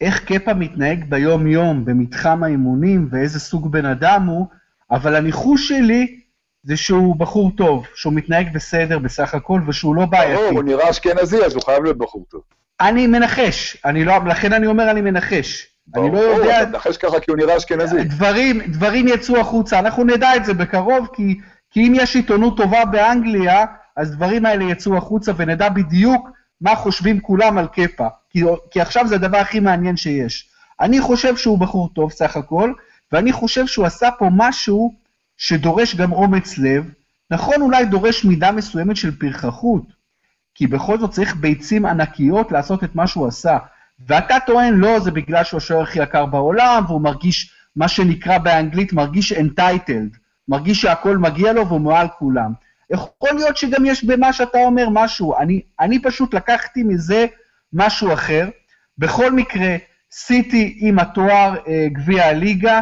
איך 0.00 0.24
קפה 0.24 0.54
מתנהג 0.54 1.04
ביום-יום 1.10 1.84
במתחם 1.84 2.42
האימונים 2.42 3.08
ואיזה 3.10 3.40
סוג 3.40 3.72
בן 3.72 3.86
אדם 3.86 4.26
הוא, 4.26 4.46
אבל 4.90 5.16
הניחוש 5.16 5.68
שלי 5.68 6.20
זה 6.62 6.76
שהוא 6.76 7.16
בחור 7.16 7.50
טוב, 7.56 7.86
שהוא 7.94 8.12
מתנהג 8.12 8.52
בסדר 8.54 8.98
בסך 8.98 9.34
הכל, 9.34 9.60
ושהוא 9.66 9.96
לא 9.96 10.06
בעייתי. 10.06 10.42
ברור, 10.42 10.52
הוא 10.52 10.62
נראה 10.62 10.90
אשכנזי, 10.90 11.44
אז 11.44 11.54
הוא 11.54 11.62
חייב 11.62 11.82
להיות 11.82 11.98
בחור 11.98 12.24
טוב. 12.30 12.40
אני 12.80 13.06
מנחש, 13.06 13.76
אני 13.84 14.04
לא, 14.04 14.14
לכן 14.26 14.52
אני 14.52 14.66
אומר 14.66 14.90
אני 14.90 15.00
מנחש. 15.00 15.66
ברור, 15.86 16.06
אני 16.06 16.14
לא 16.14 16.20
יודע... 16.20 16.44
ברור, 16.44 16.62
אתה 16.62 16.70
מנחש 16.70 16.96
ככה 16.96 17.20
כי 17.20 17.30
הוא 17.30 17.38
נראה 17.38 17.56
אשכנזי. 17.56 18.04
דברים, 18.04 18.60
דברים 18.60 19.08
יצאו 19.08 19.40
החוצה, 19.40 19.78
אנחנו 19.78 20.04
נדע 20.04 20.36
את 20.36 20.44
זה 20.44 20.54
בקרוב, 20.54 21.08
כי, 21.12 21.40
כי 21.70 21.80
אם 21.80 21.92
יש 21.96 22.16
עיתונות 22.16 22.56
טובה 22.56 22.84
באנגליה, 22.84 23.64
אז 23.96 24.10
דברים 24.10 24.46
האלה 24.46 24.64
יצאו 24.64 24.96
החוצה 24.96 25.32
ונדע 25.36 25.68
בדיוק 25.68 26.28
מה 26.60 26.76
חושבים 26.76 27.20
כולם 27.20 27.58
על 27.58 27.66
קפה. 27.66 28.06
כי, 28.34 28.42
כי 28.70 28.80
עכשיו 28.80 29.06
זה 29.06 29.14
הדבר 29.14 29.38
הכי 29.38 29.60
מעניין 29.60 29.96
שיש. 29.96 30.48
אני 30.80 31.00
חושב 31.00 31.36
שהוא 31.36 31.58
בחור 31.58 31.88
טוב 31.94 32.12
סך 32.12 32.36
הכל, 32.36 32.72
ואני 33.12 33.32
חושב 33.32 33.66
שהוא 33.66 33.86
עשה 33.86 34.08
פה 34.18 34.28
משהו 34.36 34.94
שדורש 35.36 35.94
גם 35.94 36.12
אומץ 36.12 36.58
לב, 36.58 36.90
נכון 37.30 37.60
אולי 37.60 37.84
דורש 37.84 38.24
מידה 38.24 38.52
מסוימת 38.52 38.96
של 38.96 39.18
פרחחות, 39.18 39.82
כי 40.54 40.66
בכל 40.66 40.98
זאת 40.98 41.10
צריך 41.10 41.36
ביצים 41.36 41.86
ענקיות 41.86 42.52
לעשות 42.52 42.84
את 42.84 42.94
מה 42.94 43.06
שהוא 43.06 43.26
עשה. 43.26 43.58
ואתה 44.06 44.36
טוען, 44.46 44.74
לא, 44.74 45.00
זה 45.00 45.10
בגלל 45.10 45.44
שהוא 45.44 45.58
השוער 45.58 45.82
הכי 45.82 46.02
יקר 46.02 46.26
בעולם, 46.26 46.84
והוא 46.86 47.00
מרגיש, 47.00 47.52
מה 47.76 47.88
שנקרא 47.88 48.38
באנגלית, 48.38 48.92
מרגיש 48.92 49.32
entitled, 49.32 50.16
מרגיש 50.48 50.80
שהכל 50.80 51.18
מגיע 51.18 51.52
לו 51.52 51.68
והוא 51.68 51.80
מעל 51.80 52.06
כולם. 52.18 52.52
יכול 52.90 53.28
להיות 53.34 53.56
שגם 53.56 53.86
יש 53.86 54.04
במה 54.04 54.32
שאתה 54.32 54.58
אומר 54.58 54.88
משהו, 54.90 55.38
אני, 55.38 55.60
אני 55.80 56.02
פשוט 56.02 56.34
לקחתי 56.34 56.82
מזה 56.82 57.26
משהו 57.74 58.12
אחר. 58.12 58.48
בכל 58.98 59.32
מקרה, 59.32 59.76
סיטי 60.12 60.78
עם 60.80 60.98
התואר 60.98 61.54
אה, 61.68 61.86
גביע 61.92 62.26
הליגה, 62.26 62.80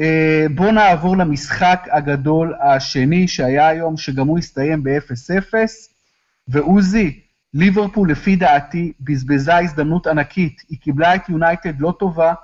אה, 0.00 0.46
בואו 0.54 0.72
נעבור 0.72 1.16
למשחק 1.16 1.86
הגדול 1.90 2.54
השני 2.60 3.28
שהיה 3.28 3.68
היום, 3.68 3.96
שגם 3.96 4.26
הוא 4.26 4.38
הסתיים 4.38 4.82
ב-0-0, 4.82 5.54
ועוזי, 6.48 7.20
ליברפול 7.54 8.10
לפי 8.10 8.36
דעתי 8.36 8.92
בזבזה 9.00 9.56
הזדמנות 9.56 10.06
ענקית, 10.06 10.62
היא 10.68 10.78
קיבלה 10.78 11.14
את 11.14 11.28
יונייטד 11.28 11.80
לא 11.80 11.94
טובה, 11.98 12.34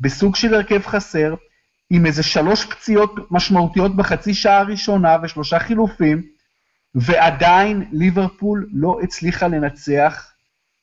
בסוג 0.00 0.36
של 0.36 0.54
הרכב 0.54 0.82
חסר, 0.82 1.34
עם 1.90 2.06
איזה 2.06 2.22
שלוש 2.22 2.64
פציעות 2.64 3.14
משמעותיות 3.30 3.96
בחצי 3.96 4.34
שעה 4.34 4.58
הראשונה 4.58 5.16
ושלושה 5.22 5.58
חילופים, 5.58 6.22
ועדיין 6.94 7.88
ליברפול 7.92 8.68
לא 8.72 8.98
הצליחה 9.02 9.48
לנצח. 9.48 10.31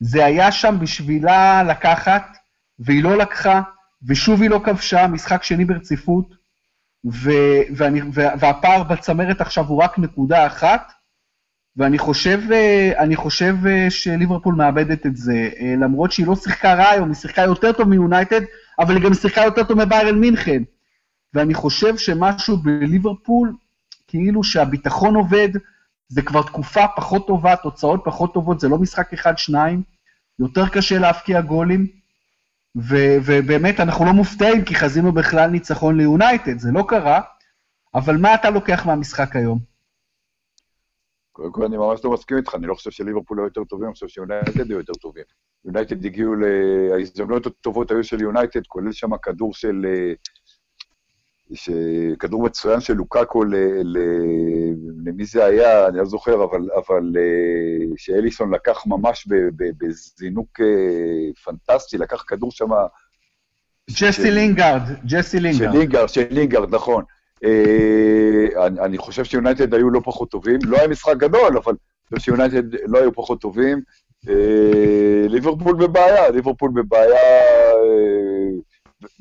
זה 0.00 0.24
היה 0.24 0.52
שם 0.52 0.76
בשבילה 0.80 1.62
לקחת, 1.62 2.36
והיא 2.78 3.02
לא 3.02 3.18
לקחה, 3.18 3.62
ושוב 4.06 4.42
היא 4.42 4.50
לא 4.50 4.60
כבשה, 4.64 5.06
משחק 5.06 5.42
שני 5.42 5.64
ברציפות, 5.64 6.34
ו, 7.04 7.30
ואני, 7.76 8.00
והפער 8.12 8.82
בצמרת 8.82 9.40
עכשיו 9.40 9.64
הוא 9.64 9.82
רק 9.82 9.98
נקודה 9.98 10.46
אחת, 10.46 10.92
ואני 11.76 11.98
חושב, 11.98 12.40
אני 12.98 13.16
חושב 13.16 13.54
שליברפול 13.88 14.54
מאבדת 14.54 15.06
את 15.06 15.16
זה, 15.16 15.50
למרות 15.80 16.12
שהיא 16.12 16.26
לא 16.26 16.36
שיחקה 16.36 16.74
רע 16.74 16.88
היום, 16.88 17.08
היא 17.08 17.14
שיחקה 17.14 17.42
יותר 17.42 17.72
טוב 17.72 17.88
מיונייטד, 17.88 18.40
אבל 18.78 18.96
היא 18.96 19.04
גם 19.04 19.14
שיחקה 19.14 19.40
יותר 19.40 19.64
טוב 19.64 19.84
מביירן 19.84 20.18
מינכן. 20.18 20.62
ואני 21.34 21.54
חושב 21.54 21.96
שמשהו 21.96 22.56
בליברפול, 22.56 23.56
כאילו 24.06 24.44
שהביטחון 24.44 25.14
עובד, 25.14 25.48
זה 26.10 26.22
כבר 26.22 26.42
תקופה 26.42 26.80
פחות 26.96 27.26
טובה, 27.26 27.56
תוצאות 27.56 28.00
פחות 28.04 28.34
טובות, 28.34 28.60
זה 28.60 28.68
לא 28.68 28.78
משחק 28.78 29.12
אחד-שניים, 29.12 29.82
יותר 30.38 30.68
קשה 30.68 30.98
להבקיע 30.98 31.40
גולים, 31.40 31.86
ו- 32.76 33.16
ובאמת 33.26 33.80
אנחנו 33.80 34.04
לא 34.04 34.12
מופתעים, 34.12 34.64
כי 34.64 34.74
חזינו 34.74 35.12
בכלל 35.12 35.50
ניצחון 35.50 35.96
ליונייטד, 35.96 36.58
זה 36.58 36.70
לא 36.72 36.84
קרה, 36.88 37.20
אבל 37.94 38.16
מה 38.16 38.34
אתה 38.34 38.50
לוקח 38.50 38.86
מהמשחק 38.86 39.36
היום? 39.36 39.58
קודם 41.32 41.52
כל, 41.52 41.64
אני 41.64 41.76
ממש 41.76 42.00
לא 42.04 42.10
מסכים 42.12 42.36
איתך, 42.36 42.54
אני 42.54 42.66
לא 42.66 42.74
חושב 42.74 42.90
שליברפול 42.90 43.38
היו 43.38 43.44
יותר 43.44 43.64
טובים, 43.64 43.86
אני 43.86 43.92
חושב 43.92 44.08
שיונייטד 44.08 44.70
היו 44.70 44.78
יותר 44.78 44.92
טובים. 44.92 45.24
יונייטד 45.64 46.04
הגיעו, 46.04 46.34
ל... 46.34 46.44
ההזדמנויות 46.92 47.46
הטובות 47.46 47.90
היו 47.90 48.04
של 48.04 48.20
יונייטד, 48.20 48.66
כולל 48.66 48.92
שם 48.92 49.16
כדור 49.16 49.54
של... 49.54 49.86
כדור 52.18 52.42
מצוין 52.42 52.80
של 52.80 52.94
לוקאקו, 52.94 53.44
ל... 53.44 53.54
ל... 53.82 53.98
למי 55.04 55.24
זה 55.24 55.44
היה, 55.44 55.88
אני 55.88 55.98
לא 55.98 56.04
זוכר, 56.04 56.44
אבל, 56.44 56.60
אבל 56.76 57.12
שאליסון 57.96 58.54
לקח 58.54 58.86
ממש 58.86 59.28
בזינוק 59.78 60.60
פנטסטי, 61.44 61.98
לקח 61.98 62.24
כדור 62.26 62.52
שם... 62.52 62.68
ג'סי 63.90 64.30
לינגארד, 64.30 64.82
ג'סי 65.06 65.40
לינגארד. 65.40 65.72
של 65.72 65.78
לינגארד, 65.78 66.08
של 66.08 66.26
לינגארד, 66.30 66.74
נכון. 66.74 67.04
אה, 67.44 68.66
אני, 68.66 68.80
אני 68.80 68.98
חושב 68.98 69.24
שיונייטד 69.24 69.74
היו 69.74 69.90
לא 69.90 70.00
פחות 70.04 70.30
טובים, 70.30 70.58
לא 70.64 70.78
היה 70.78 70.88
משחק 70.88 71.16
גדול, 71.16 71.56
אבל 71.56 71.72
אני 71.72 72.18
חושב 72.18 72.24
שיונייטד 72.24 72.74
לא 72.86 72.98
היו 72.98 73.12
פחות 73.12 73.40
טובים. 73.40 73.80
אה, 74.28 75.28
ליברפול 75.28 75.76
בבעיה, 75.76 76.30
ליברפול 76.30 76.70
בבעיה, 76.74 77.32
אה, 77.74 78.50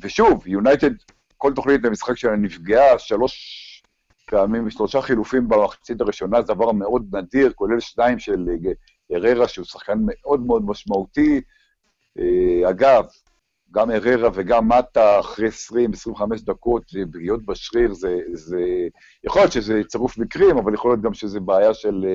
ושוב, 0.04 0.48
יונייטד, 0.48 0.92
כל 1.42 1.54
תוכנית 1.56 1.82
במשחק 1.82 2.18
שלה 2.18 2.36
נפגעה 2.36 3.00
שלוש 3.00 3.36
פעמים 4.26 4.68
ושלושה 4.68 5.02
חילופים 5.02 5.50
במחצית 5.50 6.02
הראשונה, 6.02 6.42
זה 6.42 6.54
דבר 6.54 6.72
מאוד 6.72 7.16
נדיר, 7.16 7.54
כולל 7.56 7.80
שניים 7.80 8.20
של 8.20 8.46
אררה, 9.12 9.48
שהוא 9.48 9.66
שחקן 9.66 10.00
מאוד 10.06 10.40
מאוד 10.42 10.66
משמעותי. 10.66 11.42
אגב, 12.70 13.06
גם 13.72 13.92
אררה 13.92 14.30
וגם 14.34 14.68
מטה, 14.68 15.20
אחרי 15.20 15.48
20-25 15.48 16.12
דקות, 16.46 16.84
פגיעות 17.12 17.46
בשריר, 17.46 17.94
זה, 17.94 18.18
זה... 18.34 18.62
יכול 19.24 19.42
להיות 19.42 19.52
שזה 19.52 19.82
צירוף 19.88 20.18
מקרים, 20.18 20.58
אבל 20.58 20.74
יכול 20.74 20.92
להיות 20.92 21.02
גם 21.02 21.14
שזה 21.14 21.40
בעיה 21.40 21.74
של, 21.74 22.06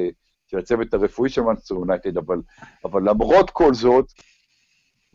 של 0.46 0.58
הצוות 0.58 0.94
הרפואי 0.94 1.30
של 1.30 1.42
מנסטר 1.42 1.74
יונייטד, 1.74 2.16
אבל, 2.16 2.38
אבל 2.84 3.08
למרות 3.08 3.50
כל 3.50 3.74
זאת, 3.74 4.06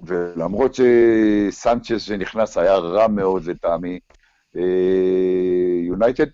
ולמרות 0.03 0.71
שסנצ'ס 0.75 2.01
שנכנס 2.01 2.57
היה 2.57 2.75
רע 2.75 3.07
מאוד 3.07 3.43
לטעמי, 3.45 3.99
יונייטד 5.87 6.25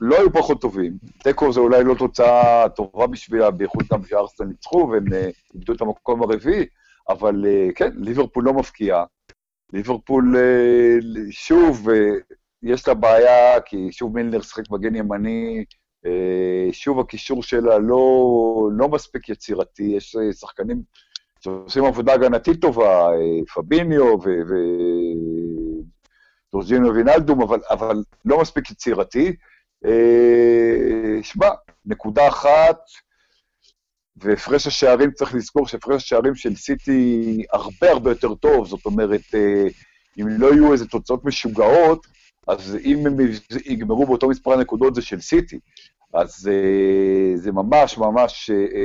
לא 0.00 0.18
היו 0.18 0.32
פחות 0.32 0.60
טובים. 0.60 0.92
תיקו 1.22 1.52
זה 1.52 1.60
אולי 1.60 1.84
לא 1.84 1.94
תוצאה 1.98 2.68
טובה 2.68 3.06
בשבילה, 3.06 3.50
בייחוד 3.50 3.84
גם 3.92 4.04
שארסטל 4.04 4.44
ניצחו 4.44 4.88
והם 4.92 5.04
איבדו 5.54 5.72
את 5.72 5.80
המקום 5.80 6.22
הרביעי, 6.22 6.66
אבל 7.08 7.44
כן, 7.74 7.90
ליברפול 7.94 8.44
לא 8.44 8.52
מפקיעה. 8.52 9.04
ליברפול, 9.72 10.36
אה, 10.36 10.98
שוב, 11.30 11.88
אה, 11.90 11.96
יש 12.62 12.88
לה 12.88 12.94
בעיה, 12.94 13.60
כי 13.60 13.92
שוב 13.92 14.14
מילנר 14.14 14.42
שחק 14.42 14.70
מגן 14.70 14.94
ימני, 14.94 15.64
אה, 16.06 16.72
שוב 16.72 17.00
הקישור 17.00 17.42
שלה 17.42 17.78
לא, 17.78 18.68
לא 18.72 18.88
מספיק 18.88 19.28
יצירתי, 19.28 19.82
יש 19.82 20.16
שחקנים 20.32 20.82
שעושים 21.44 21.84
עבודה 21.84 22.12
הגנתית 22.12 22.60
טובה, 22.60 23.08
פביניו 23.54 24.16
ודורג'ינו 26.50 26.94
וינלדום, 26.94 27.42
אבל, 27.42 27.60
אבל 27.70 28.04
לא 28.24 28.40
מספיק 28.40 28.70
יצירתי. 28.70 29.36
שמע, 31.22 31.48
נקודה 31.86 32.28
אחת, 32.28 32.78
והפרש 34.16 34.66
השערים, 34.66 35.10
צריך 35.10 35.34
לזכור 35.34 35.66
שהפרש 35.66 36.02
השערים 36.02 36.34
של 36.34 36.56
סיטי 36.56 37.42
הרבה 37.52 37.90
הרבה 37.90 38.10
יותר 38.10 38.34
טוב, 38.34 38.66
זאת 38.66 38.86
אומרת, 38.86 39.34
אה, 39.34 39.64
אם 40.20 40.28
לא 40.28 40.52
יהיו 40.52 40.72
איזה 40.72 40.86
תוצאות 40.86 41.24
משוגעות, 41.24 42.06
אז 42.48 42.78
אם 42.84 43.06
הם 43.06 43.16
יגמרו 43.64 44.06
באותו 44.06 44.28
מספר 44.28 44.52
הנקודות 44.52 44.94
זה 44.94 45.02
של 45.02 45.20
סיטי. 45.20 45.58
אז 46.14 46.50
אה, 46.52 47.36
זה 47.36 47.52
ממש 47.52 47.98
ממש 47.98 48.50
אה, 48.50 48.80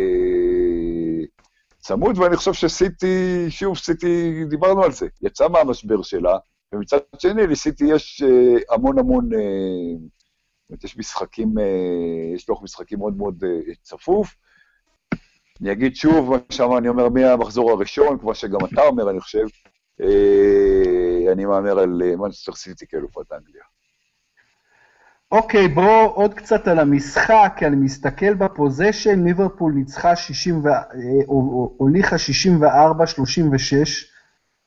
צמוד, 1.87 2.17
ואני 2.17 2.35
חושב 2.35 2.53
שסיטי, 2.53 3.45
שוב, 3.49 3.77
סיטי, 3.77 4.45
דיברנו 4.49 4.83
על 4.83 4.91
זה, 4.91 5.07
יצא 5.21 5.47
מהמשבר 5.47 6.01
שלה, 6.01 6.37
ומצד 6.71 6.97
שני, 7.19 7.47
לסיטי 7.47 7.85
יש 7.85 8.23
המון 8.69 8.99
המון, 8.99 9.29
יש 10.83 10.97
משחקים, 10.97 11.53
יש 12.35 12.49
לוח 12.49 12.63
משחקים 12.63 12.99
מאוד 12.99 13.17
מאוד 13.17 13.43
צפוף, 13.81 14.35
אני 15.61 15.71
אגיד 15.71 15.95
שוב, 15.95 16.33
שם 16.49 16.77
אני 16.77 16.89
אומר 16.89 17.09
מהמחזור 17.09 17.71
הראשון, 17.71 18.19
כמו 18.19 18.35
שגם 18.35 18.59
אתה 18.73 18.81
אומר, 18.81 19.09
אני 19.09 19.19
חושב, 19.19 19.45
אה, 20.01 21.31
אני 21.31 21.45
מהמר 21.45 21.79
על 21.79 22.01
מנצ'סטר 22.17 22.53
סיטי 22.53 22.87
כאלופת 22.87 23.31
אנגליה. 23.31 23.63
אוקיי, 25.31 25.67
בואו 25.67 26.05
עוד 26.05 26.33
קצת 26.33 26.67
על 26.67 26.79
המשחק, 26.79 27.59
אני 27.67 27.75
מסתכל 27.75 28.33
ב 28.33 28.41
possession, 28.41 29.23
ליברפול 29.23 29.73
ניצחה 29.73 30.15
60 30.15 30.65
ו... 30.65 30.69
הוליכה 31.77 32.15
64-36, 32.15 32.19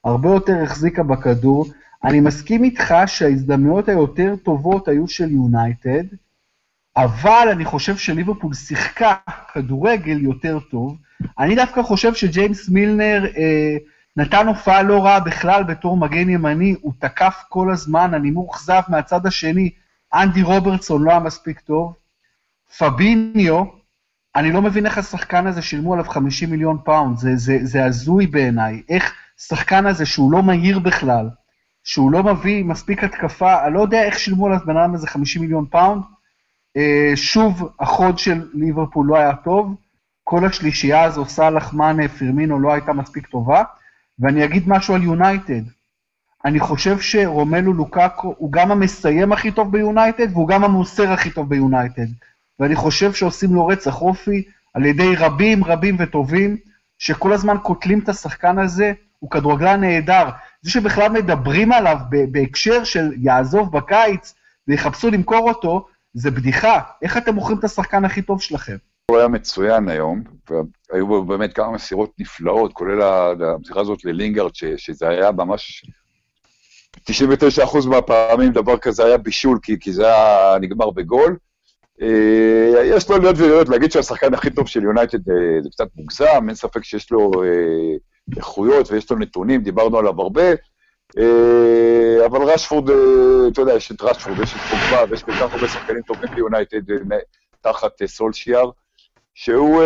הרבה 0.05 0.29
יותר 0.29 0.63
החזיקה 0.63 1.03
בכדור. 1.03 1.67
אני 2.05 2.21
מסכים 2.21 2.65
איתך 2.65 2.95
שההזדמנויות 3.07 3.89
היותר 3.89 4.35
טובות 4.45 4.89
היו 4.89 5.09
של 5.09 5.31
יונייטד, 5.31 6.05
אבל 6.97 7.49
אני 7.53 7.65
חושב 7.65 7.97
שליברפול 7.97 8.55
שיחקה 8.55 9.15
כדורגל 9.53 10.21
יותר 10.21 10.59
טוב. 10.71 10.97
אני 11.39 11.57
דווקא 11.57 11.83
חושב 11.83 12.15
שג'יימס 12.15 12.69
מילנר 12.69 13.27
אה, 13.37 13.77
נתן 14.17 14.47
הופעה 14.47 14.83
לא 14.83 15.05
רעה 15.05 15.21
בכלל 15.21 15.63
בתור 15.63 15.97
מגן 15.97 16.29
ימני, 16.29 16.75
הוא 16.81 16.93
תקף 16.99 17.43
כל 17.49 17.73
הזמן, 17.73 18.15
אני 18.15 18.31
מאוכזב 18.31 18.83
מהצד 18.89 19.27
השני, 19.27 19.71
אנדי 20.15 20.43
רוברטסון 20.43 21.03
לא 21.03 21.11
היה 21.11 21.21
מספיק 21.21 21.61
טוב. 21.61 21.95
פביניו, 22.79 23.65
אני 24.37 24.53
לא 24.53 24.63
מבין 24.63 24.87
איך 24.87 24.99
השחקן 24.99 25.47
הזה 25.47 25.63
שילמו 25.63 25.93
עליו 25.93 26.05
50 26.05 26.51
מיליון 26.51 26.79
פאונד, 26.85 27.19
זה, 27.19 27.37
זה, 27.37 27.59
זה 27.63 27.85
הזוי 27.85 28.27
בעיניי. 28.27 28.83
איך 28.89 29.15
שחקן 29.39 29.87
הזה 29.87 30.07
שהוא 30.07 30.33
לא 30.33 30.43
מהיר 30.43 30.79
בכלל, 30.79 31.29
שהוא 31.85 32.13
לא 32.13 32.23
מביא 32.23 32.65
מספיק 32.65 33.05
התקפה, 33.05 33.67
אני 33.67 33.75
לא 33.75 33.81
יודע 33.81 34.03
איך 34.03 34.19
שילמו 34.19 34.47
עליו 34.47 34.59
בן 34.67 34.77
אדם 34.77 34.95
הזה 34.95 35.07
50 35.07 35.43
מיליון 35.43 35.67
פאונד, 35.71 36.03
אה, 36.77 37.13
שוב, 37.15 37.73
החוד 37.81 38.19
של 38.19 38.49
ליברפול 38.55 39.07
לא 39.07 39.17
היה 39.17 39.37
טוב, 39.37 39.75
כל 40.25 40.45
השלישייה 40.45 41.05
הזו, 41.05 41.25
סאלח, 41.25 41.73
מאנה, 41.73 42.09
פרמינו, 42.09 42.61
לא 42.61 42.73
הייתה 42.73 42.93
מספיק 42.93 43.27
טובה, 43.27 43.63
ואני 44.19 44.45
אגיד 44.45 44.69
משהו 44.69 44.95
על 44.95 45.03
יונייטד. 45.03 45.63
אני 46.45 46.61
חושב 46.61 47.01
שרומלו 47.01 47.73
לוקאקו 47.73 48.35
הוא 48.39 48.53
גם 48.53 48.71
המסיים 48.71 49.33
הכי 49.33 49.51
טוב 49.51 49.73
ביונייטד, 49.73 50.33
והוא 50.33 50.49
גם 50.49 50.65
המוסר 50.65 51.13
הכי 51.13 51.31
טוב 51.31 51.49
ביונייטד. 51.49 52.07
ואני 52.61 52.77
חושב 52.77 53.13
שעושים 53.13 53.55
לו 53.55 53.67
רצח 53.67 54.03
אופי 54.03 54.45
על 54.75 54.85
ידי 54.85 55.17
רבים 55.17 55.65
רבים 55.65 55.97
וטובים, 55.99 56.57
שכל 56.99 57.33
הזמן 57.33 57.57
קוטלים 57.63 57.99
את 57.99 58.09
השחקן 58.09 58.59
הזה, 58.59 58.93
הוא 59.19 59.31
כדורגלן 59.31 59.81
נהדר. 59.81 60.29
זה 60.63 60.71
שבכלל 60.71 61.09
מדברים 61.09 61.73
עליו 61.73 61.97
בהקשר 62.31 62.85
של 62.85 63.13
יעזוב 63.17 63.73
בקיץ 63.73 64.35
ויחפשו 64.69 65.11
למכור 65.11 65.49
אותו, 65.49 65.87
זה 66.15 66.31
בדיחה. 66.31 66.81
איך 67.03 67.17
אתם 67.17 67.35
מוכרים 67.35 67.59
את 67.59 67.65
השחקן 67.65 68.05
הכי 68.05 68.23
טוב 68.23 68.43
שלכם? 68.43 68.77
הוא 69.11 69.19
היה 69.19 69.29
מצוין 69.29 69.89
היום, 69.89 70.23
והיו 70.51 71.07
בו 71.07 71.25
באמת 71.25 71.53
כמה 71.53 71.71
מסירות 71.71 72.13
נפלאות, 72.19 72.73
כולל 72.73 73.03
המסירה 73.03 73.81
הזאת 73.81 74.05
ללינגארד, 74.05 74.55
שזה 74.55 75.09
היה 75.09 75.33
ממש 75.33 75.85
99% 76.97 77.89
מהפעמים 77.89 78.53
דבר 78.53 78.77
כזה 78.77 79.05
היה 79.05 79.19
בישול, 79.19 79.59
כי, 79.63 79.77
כי 79.81 79.93
זה 79.93 80.07
היה 80.07 80.59
נגמר 80.61 80.91
בגול. 80.91 81.37
אה, 82.03 82.85
יש 82.85 83.11
לו 83.11 83.19
להיות 83.19 83.37
ולהיות, 83.39 83.69
להגיד 83.69 83.93
שהשחקן 83.93 84.35
הכי 84.35 84.51
טוב 84.51 84.67
של 84.67 84.83
יונייטד 84.83 85.31
אה, 85.31 85.63
זה 85.63 85.69
קצת 85.71 85.89
מוגזם, 85.97 86.45
אין 86.49 86.55
ספק 86.55 86.85
שיש 86.85 87.11
לו 87.11 87.31
אה, 87.45 87.97
איכויות 88.37 88.91
ויש 88.91 89.11
לו 89.11 89.19
נתונים, 89.19 89.63
דיברנו 89.63 89.99
עליו 89.99 90.21
הרבה. 90.21 90.51
אה, 91.19 92.27
אבל 92.27 92.43
רשפורד, 92.43 92.91
אה, 92.91 92.97
אתה 93.53 93.61
יודע, 93.61 93.75
יש 93.75 93.93
את 93.93 94.03
רשפורד, 94.03 94.39
יש 94.43 94.55
את 94.55 94.61
פוגבה, 94.61 95.05
ויש 95.11 95.23
כל 95.23 95.33
כך 95.33 95.53
הרבה 95.55 95.69
שחקנים 95.69 96.03
טובים 96.03 96.29
ביונייטד 96.35 96.91
אה, 96.91 97.19
תחת 97.61 98.07
סולשיאר, 98.07 98.71
שהוא 99.35 99.83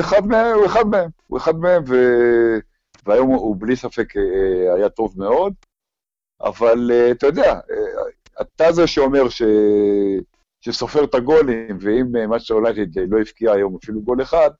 אחד 0.00 0.26
מהם, 0.26 0.54
הוא 0.54 0.66
אחד 0.66 0.86
מהם, 0.86 1.08
הוא 1.26 1.38
אחד 1.38 1.56
מהם, 1.56 1.82
והיום 3.06 3.28
הוא 3.28 3.56
בלי 3.58 3.76
ספק 3.76 4.12
היה 4.76 4.88
טוב 4.88 5.14
מאוד. 5.16 5.52
אבל 6.40 6.90
אתה 7.10 7.26
יודע, 7.26 7.60
אתה 8.40 8.72
זה 8.72 8.86
שאומר 8.86 9.28
ש... 9.28 9.42
שסופר 10.60 11.04
את 11.04 11.14
הגולים, 11.14 11.78
ואם 11.80 12.28
מה 12.28 12.40
שיונייטד 12.40 13.00
לא 13.08 13.20
הבקיע 13.20 13.52
היום 13.52 13.76
אפילו 13.82 14.00
גול 14.00 14.22
אחד, 14.22 14.50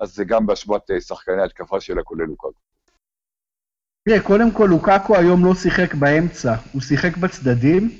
אז 0.00 0.14
זה 0.14 0.24
גם 0.24 0.46
באשמת 0.46 0.80
שחקני 1.00 1.42
התקפה 1.42 1.80
שלה, 1.80 2.02
כולל 2.02 2.24
לוקאקו. 2.24 2.58
תראה, 4.08 4.20
קודם 4.20 4.50
כל 4.50 4.66
לוקאקו 4.70 5.16
היום 5.16 5.44
לא 5.44 5.54
שיחק 5.54 5.94
באמצע, 5.94 6.54
הוא 6.72 6.82
שיחק 6.82 7.16
בצדדים, 7.16 7.90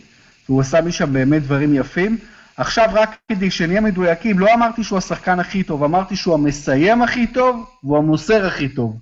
והוא 0.49 0.61
עשה 0.61 0.81
משם 0.81 1.13
באמת 1.13 1.43
דברים 1.43 1.75
יפים. 1.75 2.19
עכשיו, 2.57 2.89
רק 2.93 3.17
כדי 3.33 3.51
שנהיה 3.51 3.81
מדויקים, 3.81 4.39
לא 4.39 4.55
אמרתי 4.55 4.85
שהוא 4.85 4.99
השחקן 4.99 5.41
הכי 5.41 5.63
טוב, 5.63 5.83
אמרתי 5.83 6.17
שהוא 6.17 6.35
המסיים 6.35 7.03
הכי 7.03 7.27
טוב, 7.27 7.71
והוא 7.85 7.99
המוסר 7.99 8.47
הכי 8.47 8.69
טוב. 8.69 8.97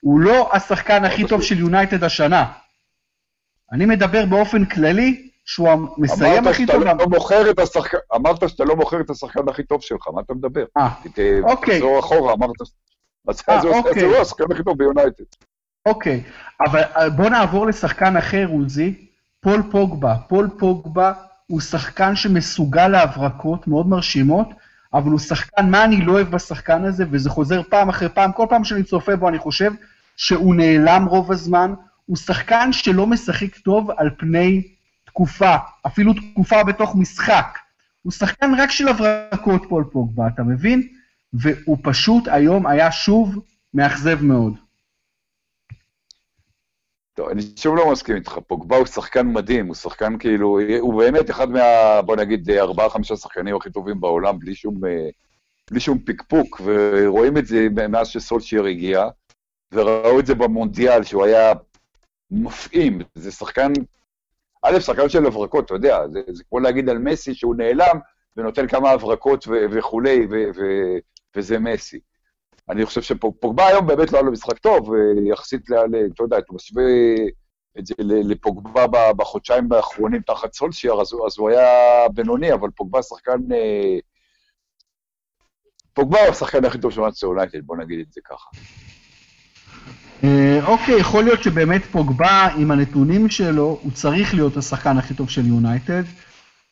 הוא 0.00 0.20
לא 0.20 0.50
השחקן 0.52 1.04
הכי 1.04 1.28
טוב 1.28 1.42
של 1.42 1.58
יונייטד 1.58 2.04
השנה. 2.04 2.52
אני 3.72 3.86
מדבר 3.86 4.26
באופן 4.26 4.64
כללי, 4.64 5.30
שהוא 5.44 5.68
המסיים 5.68 6.46
הכי 6.46 6.66
טוב. 6.66 6.82
לא 6.82 7.06
מוכר 7.06 7.50
את 7.50 7.58
השחקן, 7.58 7.98
אמרת 8.14 8.48
שאתה 8.48 8.64
לא 8.64 8.76
מוכר 8.76 9.00
את 9.00 9.10
השחקן 9.10 9.48
הכי 9.48 9.62
טוב 9.62 9.82
שלך, 9.82 10.08
מה 10.14 10.20
אתה 10.20 10.34
מדבר? 10.34 10.64
אה, 10.78 10.88
אוקיי. 11.42 11.78
תחזור 11.78 11.98
אחורה, 11.98 12.32
אמרת... 12.32 12.50
אז 13.28 13.64
הוא 13.64 13.74
אוקיי. 13.74 14.20
השחקן 14.20 14.44
הכי 14.52 14.62
טוב 14.64 14.78
ביונייטד. 14.78 15.24
אוקיי, 15.86 16.22
אבל 16.60 16.82
אה, 16.96 17.10
בוא 17.10 17.28
נעבור 17.28 17.66
לשחקן 17.66 18.16
אחר, 18.16 18.46
עוזי, 18.52 19.06
פול 19.40 19.62
פוגבה. 19.70 20.14
פול 20.28 20.50
פוגבה 20.58 21.12
הוא 21.46 21.60
שחקן 21.60 22.16
שמסוגל 22.16 22.88
להברקות 22.88 23.68
מאוד 23.68 23.86
מרשימות, 23.88 24.48
אבל 24.94 25.10
הוא 25.10 25.18
שחקן, 25.18 25.70
מה 25.70 25.84
אני 25.84 26.04
לא 26.06 26.12
אוהב 26.12 26.30
בשחקן 26.30 26.84
הזה, 26.84 27.04
וזה 27.10 27.30
חוזר 27.30 27.62
פעם 27.62 27.88
אחרי 27.88 28.08
פעם, 28.08 28.32
כל 28.32 28.46
פעם 28.48 28.64
שאני 28.64 28.82
צופה 28.82 29.16
בו 29.16 29.28
אני 29.28 29.38
חושב 29.38 29.72
שהוא 30.16 30.54
נעלם 30.54 31.04
רוב 31.04 31.32
הזמן, 31.32 31.74
הוא 32.10 32.16
שחקן 32.16 32.72
שלא 32.72 33.06
משחק 33.06 33.58
טוב 33.58 33.90
על 33.90 34.10
פני 34.18 34.74
תקופה, 35.04 35.54
אפילו 35.86 36.12
תקופה 36.14 36.64
בתוך 36.64 36.96
משחק. 36.96 37.58
הוא 38.02 38.12
שחקן 38.12 38.54
רק 38.58 38.70
של 38.70 38.88
הברקות, 38.88 39.62
פול 39.68 39.84
פוגבה, 39.92 40.28
אתה 40.34 40.42
מבין? 40.42 40.88
והוא 41.32 41.78
פשוט 41.82 42.28
היום 42.28 42.66
היה 42.66 42.92
שוב 42.92 43.38
מאכזב 43.74 44.22
מאוד. 44.22 44.54
טוב, 47.14 47.28
אני 47.28 47.42
שוב 47.56 47.76
לא 47.76 47.92
מסכים 47.92 48.16
איתך, 48.16 48.38
פוגבה 48.46 48.76
הוא 48.76 48.86
שחקן 48.86 49.26
מדהים, 49.26 49.66
הוא 49.66 49.74
שחקן 49.74 50.18
כאילו, 50.18 50.60
הוא 50.80 51.02
באמת 51.02 51.30
אחד 51.30 51.50
מה, 51.50 52.02
בוא 52.02 52.16
נגיד, 52.16 52.50
ארבעה-חמישה 52.50 53.16
שחקנים 53.16 53.56
הכי 53.56 53.70
טובים 53.70 54.00
בעולם, 54.00 54.38
בלי 54.38 54.54
שום, 54.54 54.80
בלי 55.70 55.80
שום 55.80 55.98
פקפוק, 55.98 56.60
ורואים 56.64 57.36
את 57.36 57.46
זה 57.46 57.66
מאז 57.88 58.08
שסולשייר 58.08 58.64
הגיע, 58.64 59.08
וראו 59.72 60.20
את 60.20 60.26
זה 60.26 60.34
במונדיאל, 60.34 61.04
שהוא 61.04 61.24
היה 61.24 61.52
מפעים, 62.30 63.00
זה 63.14 63.32
שחקן, 63.32 63.72
א', 64.62 64.80
שחקן 64.80 65.08
של 65.08 65.26
הברקות, 65.26 65.64
אתה 65.64 65.74
יודע, 65.74 66.08
זה, 66.08 66.20
זה 66.28 66.44
כמו 66.44 66.60
להגיד 66.60 66.88
על 66.88 66.98
מסי 66.98 67.34
שהוא 67.34 67.54
נעלם 67.54 67.98
ונותן 68.36 68.66
כמה 68.66 68.90
הברקות 68.90 69.44
וכולי, 69.48 70.26
וזה 71.36 71.58
מסי. 71.58 72.00
אני 72.68 72.86
חושב 72.86 73.02
שפוגבה 73.02 73.66
היום 73.66 73.86
באמת 73.86 74.12
לא 74.12 74.18
היה 74.18 74.24
לו 74.26 74.32
משחק 74.32 74.58
טוב, 74.58 74.90
יחסית, 75.26 75.70
ל... 75.70 75.74
אתה 76.14 76.22
יודע, 76.22 76.38
אתה 76.38 76.52
משווה 76.52 76.82
את 77.78 77.86
זה 77.86 77.94
לפוגבה 77.98 78.86
בחודשיים 79.16 79.72
האחרונים 79.72 80.22
תחת 80.22 80.52
סולשייר, 80.52 81.00
אז, 81.00 81.14
אז 81.26 81.38
הוא 81.38 81.50
היה 81.50 82.08
בינוני, 82.14 82.52
אבל 82.52 82.70
פוגבה 82.70 83.02
שחקן... 83.02 83.52
אה, 83.52 83.98
פוגבה 85.94 86.20
הוא 86.20 86.28
השחקן 86.28 86.64
הכי 86.64 86.78
טוב 86.80 86.90
של 86.90 87.00
מנצ'סטר 87.00 87.26
יונייטד, 87.26 87.66
בוא 87.66 87.76
נגיד 87.76 88.00
את 88.00 88.12
זה 88.12 88.20
ככה. 88.24 88.50
אה, 90.24 90.60
אוקיי, 90.66 91.00
יכול 91.00 91.24
להיות 91.24 91.42
שבאמת 91.42 91.84
פוגבה, 91.84 92.48
עם 92.56 92.70
הנתונים 92.70 93.28
שלו, 93.28 93.78
הוא 93.82 93.92
צריך 93.92 94.34
להיות 94.34 94.56
השחקן 94.56 94.98
הכי 94.98 95.14
טוב 95.14 95.30
של 95.30 95.46
יונייטד. 95.46 96.02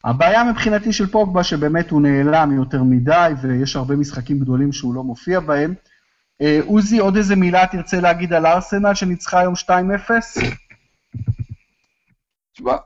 הבעיה 0.05 0.45
מבחינתי 0.45 0.93
של 0.93 1.07
פוגבה, 1.07 1.45
שבאמת 1.45 1.91
הוא 1.91 2.03
נעלם 2.03 2.57
יותר 2.57 2.83
מדי, 2.83 3.33
ויש 3.43 3.77
הרבה 3.77 3.97
משחקים 3.97 4.39
גדולים 4.39 4.73
שהוא 4.73 4.95
לא 4.95 5.03
מופיע 5.03 5.41
בהם. 5.41 5.75
אה, 6.43 6.61
עוזי, 6.67 6.99
עוד 6.99 7.17
איזה 7.17 7.37
מילה 7.37 7.67
תרצה 7.67 8.01
להגיד 8.01 8.33
על 8.33 8.47
ארסנל 8.47 8.95
שניצחה 8.95 9.41
היום 9.41 9.55
2-0? 9.55 9.69
תשמע, 12.53 12.77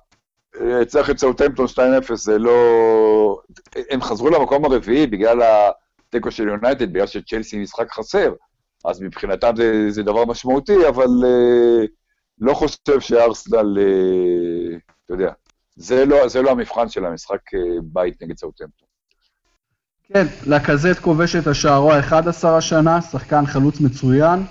אה, 0.60 0.84
צריך 0.84 1.10
את 1.10 1.18
סאוטמפטון 1.18 1.66
2-0, 1.66 2.14
זה 2.14 2.38
לא... 2.38 3.40
הם 3.90 4.02
חזרו 4.02 4.30
למקום 4.30 4.64
הרביעי 4.64 5.06
בגלל 5.06 5.42
התיקו 5.42 6.30
של 6.30 6.48
יונייטד, 6.48 6.92
בגלל 6.92 7.06
שצ'לסי 7.06 7.58
משחק 7.58 7.92
חסר, 7.92 8.32
אז 8.84 9.00
מבחינתם 9.02 9.52
זה, 9.56 9.90
זה 9.90 10.02
דבר 10.02 10.24
משמעותי, 10.24 10.88
אבל 10.88 11.06
uh, 11.06 11.86
לא 12.38 12.54
חושב 12.54 13.00
שארסנל, 13.00 13.78
uh, 13.78 14.78
אתה 15.04 15.14
יודע, 15.14 15.32
זה 15.76 16.04
לא, 16.04 16.28
זה 16.28 16.42
לא 16.42 16.50
המבחן 16.50 16.88
של 16.88 17.04
המשחק 17.04 17.54
uh, 17.54 17.58
בית 17.82 18.22
נגד 18.22 18.36
סאוטמפטון. 18.36 18.88
כן, 20.02 20.26
לקזט 20.46 20.98
כובש 21.00 21.36
את 21.36 21.46
השערו 21.46 21.92
ה-11 21.92 22.48
השנה, 22.48 23.00
שחקן 23.02 23.46
חלוץ 23.46 23.80
מצוין, 23.80 24.42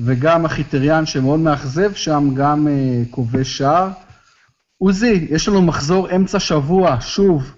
וגם 0.00 0.44
החיטריאן 0.44 1.06
שמאוד 1.06 1.40
מאכזב 1.40 1.94
שם, 1.94 2.28
גם 2.34 2.66
uh, 2.66 3.10
כובש 3.14 3.58
שער. 3.58 3.88
עוזי, 4.78 5.26
יש 5.30 5.48
לנו 5.48 5.62
מחזור 5.62 6.16
אמצע 6.16 6.40
שבוע, 6.40 6.96
שוב. 7.00 7.56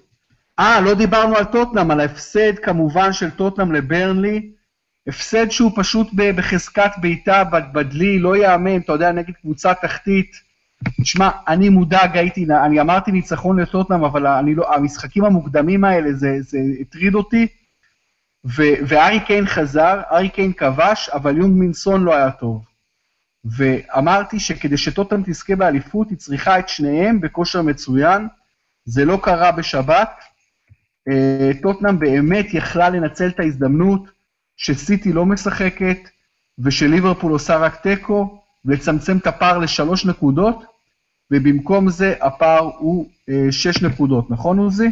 אה, 0.59 0.81
לא 0.81 0.93
דיברנו 0.93 1.35
על 1.35 1.43
טוטנאם, 1.43 1.91
על 1.91 1.99
ההפסד 1.99 2.59
כמובן 2.59 3.13
של 3.13 3.29
טוטנאם 3.29 3.71
לברנלי. 3.71 4.54
הפסד 5.07 5.49
שהוא 5.51 5.71
פשוט 5.75 6.07
בחזקת 6.13 6.91
בעיטה 6.97 7.43
בדלי, 7.43 8.19
לא 8.19 8.35
ייאמן, 8.35 8.77
אתה 8.77 8.93
יודע, 8.93 9.11
נגד 9.11 9.33
קבוצה 9.33 9.73
תחתית. 9.73 10.31
תשמע, 11.01 11.29
אני 11.47 11.69
מודאג, 11.69 12.17
הייתי, 12.17 12.45
אני 12.65 12.81
אמרתי 12.81 13.11
ניצחון 13.11 13.59
לטוטנאם, 13.59 14.03
אבל 14.03 14.27
אני 14.27 14.55
לא, 14.55 14.75
המשחקים 14.75 15.25
המוקדמים 15.25 15.83
האלה, 15.83 16.13
זה, 16.13 16.37
זה 16.39 16.57
הטריד 16.81 17.15
אותי. 17.15 17.47
ו, 18.45 18.63
וארי 18.87 19.19
קיין 19.19 19.45
חזר, 19.45 20.01
ארי 20.11 20.29
קיין 20.29 20.53
כבש, 20.53 21.09
אבל 21.09 21.37
יונג 21.37 21.59
מינסון 21.59 22.03
לא 22.03 22.15
היה 22.15 22.31
טוב. 22.31 22.65
ואמרתי 23.45 24.39
שכדי 24.39 24.77
שטוטנאם 24.77 25.23
תזכה 25.25 25.55
באליפות, 25.55 26.09
היא 26.09 26.17
צריכה 26.17 26.59
את 26.59 26.69
שניהם 26.69 27.21
בכושר 27.21 27.61
מצוין. 27.61 28.27
זה 28.85 29.05
לא 29.05 29.19
קרה 29.23 29.51
בשבת. 29.51 30.09
אה, 31.09 31.51
טוטנאם 31.61 31.99
באמת 31.99 32.53
יכלה 32.53 32.89
לנצל 32.89 33.27
את 33.27 33.39
ההזדמנות 33.39 34.14
שסיטי 34.57 35.13
לא 35.13 35.25
משחקת, 35.25 35.97
ושליברפול 36.59 37.31
עושה 37.31 37.57
רק 37.57 37.75
תיקו, 37.75 38.41
ולצמצם 38.65 39.17
את 39.17 39.27
הפער 39.27 39.57
לשלוש 39.57 40.05
נקודות, 40.05 40.63
ובמקום 41.31 41.89
זה 41.89 42.13
הפער 42.21 42.69
הוא 42.79 43.09
אה, 43.29 43.51
שש 43.51 43.81
נקודות, 43.83 44.31
נכון 44.31 44.59
עוזי? 44.59 44.87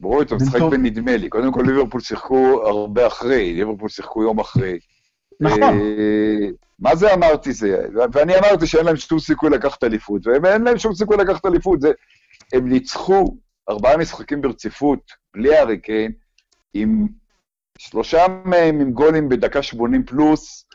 ברור, 0.00 0.22
אתה 0.22 0.34
משחק 0.34 0.60
בנדמה 0.60 1.16
לי. 1.16 1.28
קודם 1.28 1.52
כל 1.52 1.62
ליברפול 1.66 2.00
שיחקו 2.00 2.62
הרבה 2.66 3.06
אחרי, 3.06 3.54
ליברפול 3.54 3.88
שיחקו 3.88 4.22
יום 4.22 4.40
אחרי. 4.40 4.78
נכון. 5.40 5.62
אה, 5.62 6.48
מה 6.78 6.96
זה 6.96 7.14
אמרתי 7.14 7.52
זה? 7.52 7.86
ואני 8.12 8.38
אמרתי 8.38 8.66
שאין 8.66 8.86
להם 8.86 8.96
שום 8.96 9.18
סיכוי 9.18 9.50
לקחת 9.50 9.84
אליפות, 9.84 10.26
ואין 10.26 10.62
להם 10.62 10.78
שום 10.78 10.94
סיכוי 10.94 11.16
לקחת 11.16 11.46
אליפות. 11.46 11.80
זה, 11.80 11.90
הם 12.52 12.68
ניצחו 12.68 13.36
ארבעה 13.70 13.96
משחקים 13.96 14.40
ברציפות, 14.40 15.12
בלי 15.34 15.56
הארי 15.56 15.78
קיין, 15.78 16.12
עם 16.74 17.06
שלושה 17.78 18.26
מהם 18.44 18.80
עם 18.80 18.92
גולים 18.92 19.28
בדקה 19.28 19.62
80 19.62 20.04
פלוס, 20.04 20.66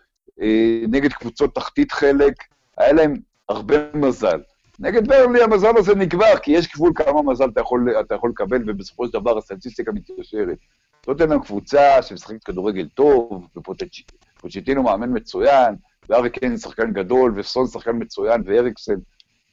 אה, 0.42 0.82
נגד 0.90 1.14
קבוצות 1.14 1.56
תחתית 1.56 1.92
חלק, 1.92 2.34
היה 2.78 2.94
להם 2.94 3.14
הרבה 3.50 3.76
מזל. 3.94 4.42
נגד 4.80 5.08
ברלי 5.08 5.44
המזל 5.44 5.78
הזה 5.78 5.96
נגבר, 5.96 6.38
כי 6.44 6.52
יש 6.52 6.74
גבול 6.74 6.92
כמה 6.96 7.22
מזל 7.22 7.50
אתה 7.50 7.62
יכול, 7.62 7.96
אתה 8.00 8.16
יכול 8.16 8.30
לקבל, 8.30 8.70
ובסופו 8.70 9.08
של 9.08 9.14
דבר 9.14 9.38
הסטטיסטיקה 9.38 9.92
מתיישרת. 9.92 10.58
זאת 11.06 11.22
אומרת, 11.22 11.46
קבוצה 11.46 12.02
שמשחקת 12.02 12.44
כדורגל 12.44 12.88
טוב, 12.94 13.48
ופוצ'טינו 13.58 14.84
מאמן 14.84 15.18
מצוין, 15.18 15.76
וארי 16.10 16.30
קיין 16.30 16.58
שחקן 16.58 16.94
גדול, 16.94 17.34
וסון 17.36 17.68
שחקן 17.68 17.92
מצוין, 18.00 18.42
ואריקסן 18.46 18.96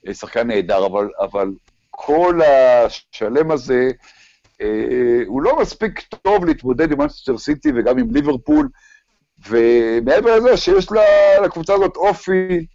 אה, 0.09 0.15
שחקן 0.15 0.47
נהדר, 0.47 0.87
אבל, 0.87 1.09
אבל 1.21 1.51
כל 1.91 2.41
השלם 2.43 3.51
הזה, 3.51 3.91
הוא 5.27 5.43
לא 5.43 5.61
מספיק 5.61 6.01
טוב 6.01 6.45
להתמודד 6.45 6.93
עם 6.93 6.99
מנצ'סטר 6.99 7.39
סיטי 7.39 7.73
וגם 7.75 7.99
עם 7.99 8.15
ליברפול, 8.15 8.69
ומעבר 9.49 10.37
לזה 10.37 10.57
שיש 10.57 10.87
לקבוצה 11.45 11.75
הזאת 11.75 11.97
אופי 11.97 12.67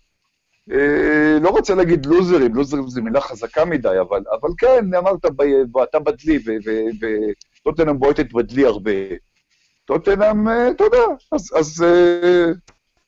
אה, 0.72 1.40
לא 1.42 1.50
רוצה 1.50 1.76
להגיד 1.76 2.06
לוזרים, 2.06 2.56
לוזרים 2.56 2.88
זו 2.88 3.02
מילה 3.02 3.22
חזקה 3.22 3.66
מדי, 3.66 4.00
אבל, 4.02 4.24
אבל 4.42 4.50
כן, 4.58 4.94
אמרת, 4.94 5.26
אתה 5.84 6.00
בדלי, 6.00 6.40
וטוטנאם 7.62 8.00
בועטת 8.00 8.34
בדלי 8.34 8.66
הרבה. 8.66 8.92
טוטנאם, 9.86 10.48
אה, 10.48 10.70
אתה 10.72 10.84
יודע, 10.84 11.04
אז, 11.32 11.52
אז, 11.56 11.84
אה, 11.84 12.52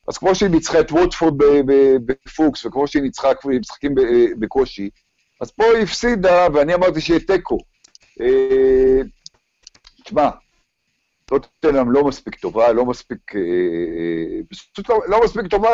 אז 0.08 0.18
כמו 0.18 0.36
שהיא 0.36 0.50
ניצחה 0.50 0.80
את 0.80 0.92
ווטפורד 0.92 1.34
בפוקס, 2.06 2.66
וכמו 2.66 2.88
שהיא 2.88 3.04
ניצחה 3.04 3.30
משחקים 3.60 3.96
ב- 3.96 4.40
בקושי, 4.40 4.90
אז 5.42 5.52
פה 5.52 5.64
היא 5.64 5.84
הפסידה, 5.84 6.48
ואני 6.54 6.74
אמרתי 6.74 7.02
שיהיה 7.02 7.20
תיקו. 7.20 7.58
אה, 8.22 9.02
תשמע, 10.04 10.30
טוטנאם 11.26 11.92
לא 11.92 12.04
מספיק 12.04 12.36
טובה, 12.36 12.72
לא 12.72 12.86
מספיק... 12.86 13.36
אה, 13.36 13.42
אה, 13.42 14.40
פשוט 14.50 14.90
לא, 14.90 15.02
לא 15.08 15.22
מספיק 15.24 15.48
טובה, 15.48 15.70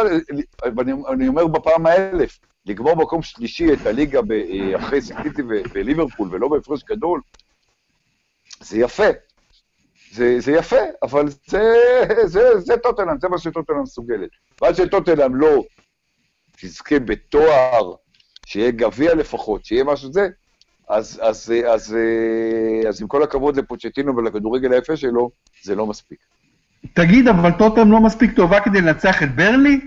ואני 0.75 0.91
אני 1.09 1.27
אומר 1.27 1.47
בפעם 1.47 1.85
האלף, 1.85 2.39
לגמור 2.65 2.95
מקום 2.95 3.21
שלישי 3.21 3.73
את 3.73 3.85
הליגה 3.85 4.19
אחרי 4.75 5.01
סיטיטי 5.01 5.41
וליברפול, 5.73 6.29
ולא 6.31 6.47
בהפרש 6.47 6.83
גדול, 6.83 7.21
זה 8.59 8.77
יפה. 8.77 9.07
זה, 10.11 10.39
זה 10.39 10.51
יפה, 10.51 10.81
אבל 11.03 11.25
זה, 11.47 11.73
זה, 12.25 12.59
זה 12.59 12.77
טוטנאם, 12.77 13.19
זה 13.19 13.27
מה 13.27 13.37
שטוטנאם 13.37 13.81
מסוגלת. 13.81 14.29
ועד 14.61 14.75
שטוטנאם 14.75 15.35
לא 15.35 15.63
תזכה 16.61 16.99
בתואר, 16.99 17.95
שיהיה 18.45 18.71
גביע 18.71 19.15
לפחות, 19.15 19.65
שיהיה 19.65 19.83
משהו 19.83 20.13
זה, 20.13 20.27
אז, 20.89 21.19
אז, 21.21 21.21
אז, 21.21 21.53
אז, 21.73 21.95
אז 22.89 23.01
עם 23.01 23.07
כל 23.07 23.23
הכבוד 23.23 23.57
לפוצ'טינו 23.57 24.15
ולכדורגל 24.17 24.73
היפה 24.73 24.97
שלו, 24.97 25.29
זה 25.63 25.75
לא 25.75 25.85
מספיק. 25.87 26.19
תגיד, 26.93 27.27
אבל 27.27 27.51
טוטנאם 27.51 27.91
לא 27.91 27.99
מספיק 27.99 28.35
טובה 28.35 28.59
כדי 28.59 28.81
לנצח 28.81 29.23
את 29.23 29.35
ברלי? 29.35 29.81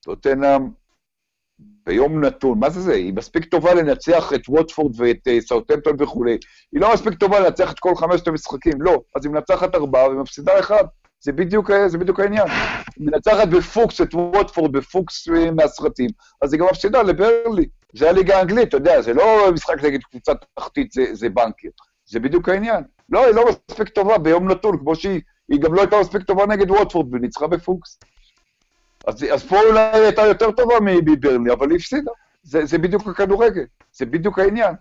טוטנאם 0.00 0.68
ביום 1.86 2.24
נתון, 2.24 2.58
מה 2.58 2.70
זה 2.70 2.80
זה? 2.80 2.92
היא 2.92 3.14
מספיק 3.14 3.44
טובה 3.44 3.74
לנצח 3.74 4.32
את 4.32 4.48
ווטפורד 4.48 5.00
ואת 5.00 5.28
uh, 5.28 5.40
סאוטמפטון 5.40 5.96
וכולי. 5.98 6.38
היא 6.72 6.80
לא 6.80 6.94
מספיק 6.94 7.14
טובה 7.14 7.40
לנצח 7.40 7.72
את 7.72 7.78
כל 7.78 7.94
חמשת 7.96 8.28
המשחקים, 8.28 8.82
לא. 8.82 9.02
אז 9.16 9.24
היא 9.24 9.32
מנצחת 9.32 9.74
ארבעה 9.74 10.10
ומפסידה 10.10 10.58
אחד. 10.58 10.84
זה 11.20 11.32
בדיוק, 11.32 11.70
זה 11.86 11.98
בדיוק 11.98 12.20
העניין. 12.20 12.48
היא 12.96 13.06
מנצחת 13.06 13.48
בפוקס 13.48 14.00
את 14.00 14.14
ווטפורד, 14.14 14.72
בפוקס 14.72 15.28
אה, 15.28 15.50
מהסרטים, 15.50 16.10
אז 16.42 16.52
היא 16.52 16.60
גם 16.60 16.66
מפסידה 16.70 17.02
לברנלי. 17.02 17.66
זה 17.96 18.10
הליגה 18.10 18.38
האנגלית, 18.38 18.68
אתה 18.68 18.76
יודע, 18.76 19.02
זה 19.02 19.14
לא 19.14 19.52
משחק 19.52 19.84
נגד 19.84 20.02
קבוצה 20.02 20.32
תחתית, 20.54 20.92
זה, 20.92 21.04
זה 21.12 21.28
בנקר. 21.28 21.68
זה 22.06 22.20
בדיוק 22.20 22.48
העניין. 22.48 22.84
לא, 23.08 23.26
היא 23.26 23.34
לא 23.34 23.44
מספיק 23.48 23.88
טובה 23.88 24.18
ביום 24.18 24.50
נתון, 24.50 24.78
כמו 24.78 24.96
שהיא, 24.96 25.20
היא 25.48 25.60
גם 25.60 25.74
לא 25.74 25.80
הייתה 25.80 26.00
מספיק 26.00 26.22
טובה 26.22 26.46
נגד 26.46 26.70
ווטפורד, 26.70 27.14
וניצחה 27.14 27.46
בפוקס. 27.46 27.98
אז, 29.06 29.24
אז 29.32 29.44
פה 29.44 29.60
אולי 29.60 29.80
היא 29.80 30.02
הייתה 30.02 30.22
יותר 30.22 30.50
טובה 30.50 30.74
מברנלי, 30.80 31.52
אבל 31.52 31.70
היא 31.70 31.76
הפסידה. 31.76 32.10
זה, 32.42 32.64
זה 32.64 32.78
בדיוק 32.78 33.08
הכדורגל, 33.08 33.64
זה 33.92 34.06
בדיוק 34.06 34.38
העניין. 34.38 34.74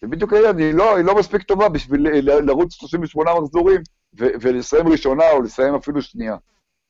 זה 0.00 0.08
בדיוק 0.08 0.32
העניין, 0.32 0.58
היא 0.58 0.74
לא, 0.74 0.96
היא 0.96 1.04
לא 1.04 1.14
מספיק 1.14 1.42
טובה 1.42 1.68
בשביל 1.68 2.08
לרוץ 2.24 2.74
38 2.74 3.40
מחזורים 3.40 3.80
ולסיים 4.14 4.88
ראשונה 4.88 5.30
או 5.30 5.42
לסיים 5.42 5.74
אפילו 5.74 6.02
שנייה. 6.02 6.36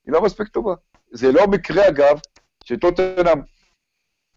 היא 0.06 0.12
לא 0.12 0.22
מספיק 0.22 0.48
טובה. 0.48 0.74
זה 1.10 1.32
לא 1.32 1.46
מקרה, 1.46 1.88
אגב, 1.88 2.18
שטוטנאם 2.64 3.40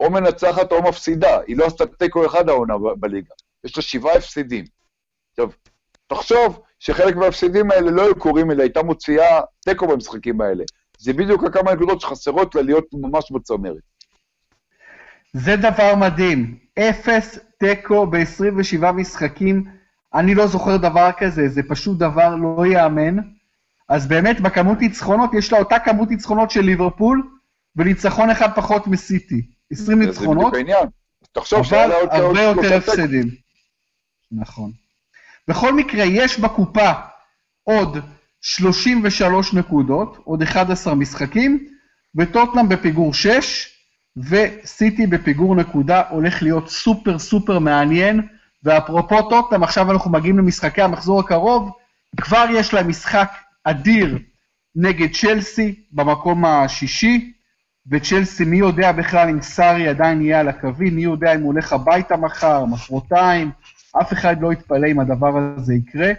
או 0.03 0.09
מנצחת 0.11 0.71
או 0.71 0.83
מפסידה. 0.83 1.39
היא 1.47 1.57
לא 1.57 1.65
עשתה 1.65 1.85
תיקו 1.85 2.25
אחד 2.25 2.49
העונה 2.49 2.73
בליגה. 2.99 3.33
יש 3.63 3.77
לה 3.77 3.83
שבעה 3.83 4.13
הפסידים. 4.15 4.65
עכשיו, 5.31 5.49
תחשוב 6.07 6.61
שחלק 6.79 7.15
מההפסידים 7.15 7.71
האלה 7.71 7.91
לא 7.91 8.01
היו 8.01 8.15
קורים, 8.15 8.51
אלא 8.51 8.61
הייתה 8.61 8.83
מוציאה 8.83 9.41
תיקו 9.59 9.87
במשחקים 9.87 10.41
האלה. 10.41 10.63
זה 10.97 11.13
בדיוק 11.13 11.43
הכמה 11.43 11.73
נקודות 11.73 12.01
שחסרות 12.01 12.55
לה 12.55 12.61
להיות 12.61 12.85
ממש 12.93 13.31
בצמרת. 13.31 13.83
זה 15.33 15.55
דבר 15.55 15.95
מדהים. 15.95 16.57
אפס 16.79 17.39
תיקו 17.57 18.07
ב-27 18.07 18.91
משחקים. 18.91 19.63
אני 20.13 20.35
לא 20.35 20.47
זוכר 20.47 20.77
דבר 20.77 21.09
כזה, 21.17 21.47
זה 21.47 21.61
פשוט 21.69 21.97
דבר 21.97 22.35
לא 22.35 22.65
ייאמן. 22.65 23.17
אז 23.89 24.07
באמת, 24.07 24.41
בכמות 24.41 24.79
ניצחונות, 24.79 25.33
יש 25.33 25.53
לה 25.53 25.59
אותה 25.59 25.79
כמות 25.79 26.09
ניצחונות 26.09 26.51
של 26.51 26.61
ליברפול, 26.61 27.23
וניצחון 27.75 28.29
אחד 28.29 28.49
פחות 28.55 28.87
מסיטי. 28.87 29.52
20 29.73 29.99
ניצחונות. 29.99 30.53
תחשוב 31.31 31.63
שהיה 31.63 31.87
לה 31.87 31.95
עוד 31.95 32.09
הרבה 32.11 32.41
יותר 32.41 32.77
הפסדים. 32.77 33.29
נכון. 34.31 34.71
בכל 35.47 35.73
מקרה, 35.73 36.03
יש 36.05 36.39
בקופה 36.39 36.91
עוד 37.63 37.97
33 38.41 39.53
נקודות, 39.53 40.17
עוד 40.23 40.41
11 40.41 40.95
משחקים, 40.95 41.67
וטוטנאם 42.15 42.69
בפיגור 42.69 43.13
6, 43.13 43.69
וסיטי 44.17 45.07
בפיגור 45.07 45.55
נקודה, 45.55 46.01
הולך 46.09 46.43
להיות 46.43 46.69
סופר 46.69 47.19
סופר 47.19 47.59
מעניין. 47.59 48.27
ואפרופו 48.63 49.21
טוטנאם, 49.29 49.63
עכשיו 49.63 49.91
אנחנו 49.91 50.11
מגיעים 50.11 50.37
למשחקי 50.37 50.81
המחזור 50.81 51.19
הקרוב, 51.19 51.71
כבר 52.21 52.45
יש 52.53 52.73
להם 52.73 52.87
משחק 52.87 53.31
אדיר 53.63 54.19
נגד 54.75 55.13
צ'לסי 55.13 55.75
במקום 55.91 56.45
השישי, 56.45 57.33
וצ'לסי, 57.91 58.45
מי 58.45 58.57
יודע 58.57 58.91
בכלל 58.91 59.29
אם 59.29 59.41
סארי 59.41 59.87
עדיין 59.87 60.21
יהיה 60.21 60.39
על 60.39 60.47
הקווים, 60.47 60.95
מי 60.95 61.01
יודע 61.01 61.35
אם 61.35 61.41
הוא 61.41 61.51
הולך 61.51 61.73
הביתה 61.73 62.17
מחר, 62.17 62.65
מחרתיים, 62.65 63.51
אף 64.01 64.13
אחד 64.13 64.41
לא 64.41 64.53
יתפלא 64.53 64.87
אם 64.87 64.99
הדבר 64.99 65.37
הזה 65.57 65.73
יקרה. 65.73 66.11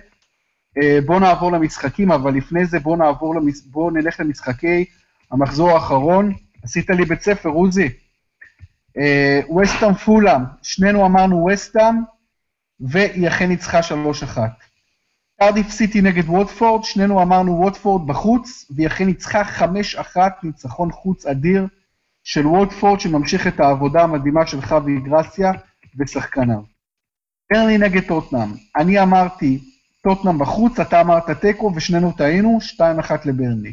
אה, 0.82 0.98
בואו 1.06 1.18
נעבור 1.18 1.52
למשחקים, 1.52 2.12
אבל 2.12 2.34
לפני 2.34 2.66
זה 2.66 2.80
בואו 2.80 2.96
נעבור, 2.96 3.34
למש... 3.34 3.54
בואו 3.66 3.90
נלך 3.90 4.20
למשחקי 4.20 4.84
המחזור 5.30 5.70
האחרון. 5.70 6.32
עשית 6.62 6.90
לי 6.90 7.04
בית 7.04 7.22
ספר, 7.22 7.48
עוזי. 7.48 7.88
ווסטאם 9.48 9.94
פולאם, 9.94 10.40
שנינו 10.62 11.06
אמרנו 11.06 11.36
ווסטאם, 11.36 11.94
והיא 12.80 13.28
אכן 13.28 13.48
ניצחה 13.48 13.80
3-1. 13.80 14.38
קרדיף 15.44 15.70
סיטי 15.70 16.00
נגד 16.00 16.28
ווטפורד, 16.28 16.84
שנינו 16.84 17.22
אמרנו 17.22 17.60
ווטפורד 17.60 18.06
בחוץ, 18.06 18.70
והיא 18.70 18.86
אכן 18.86 19.04
ניצחה 19.04 19.42
5-1, 19.42 20.16
ניצחון 20.42 20.92
חוץ 20.92 21.26
אדיר 21.26 21.66
של 22.24 22.46
ווטפורד, 22.46 23.00
שממשיך 23.00 23.46
את 23.46 23.60
העבודה 23.60 24.02
המדהימה 24.02 24.46
של 24.46 24.62
חווי 24.62 25.00
גרסיה 25.00 25.52
ושחקניו. 25.98 26.60
ברנלי 27.52 27.78
נגד 27.78 28.06
טוטנאם, 28.08 28.48
אני 28.76 29.02
אמרתי 29.02 29.58
טוטנאם 30.02 30.38
בחוץ, 30.38 30.80
אתה 30.80 31.00
אמרת 31.00 31.30
תיקו 31.30 31.72
ושנינו 31.74 32.12
טעינו, 32.12 32.58
2-1 32.78 33.12
לברנלי. 33.24 33.72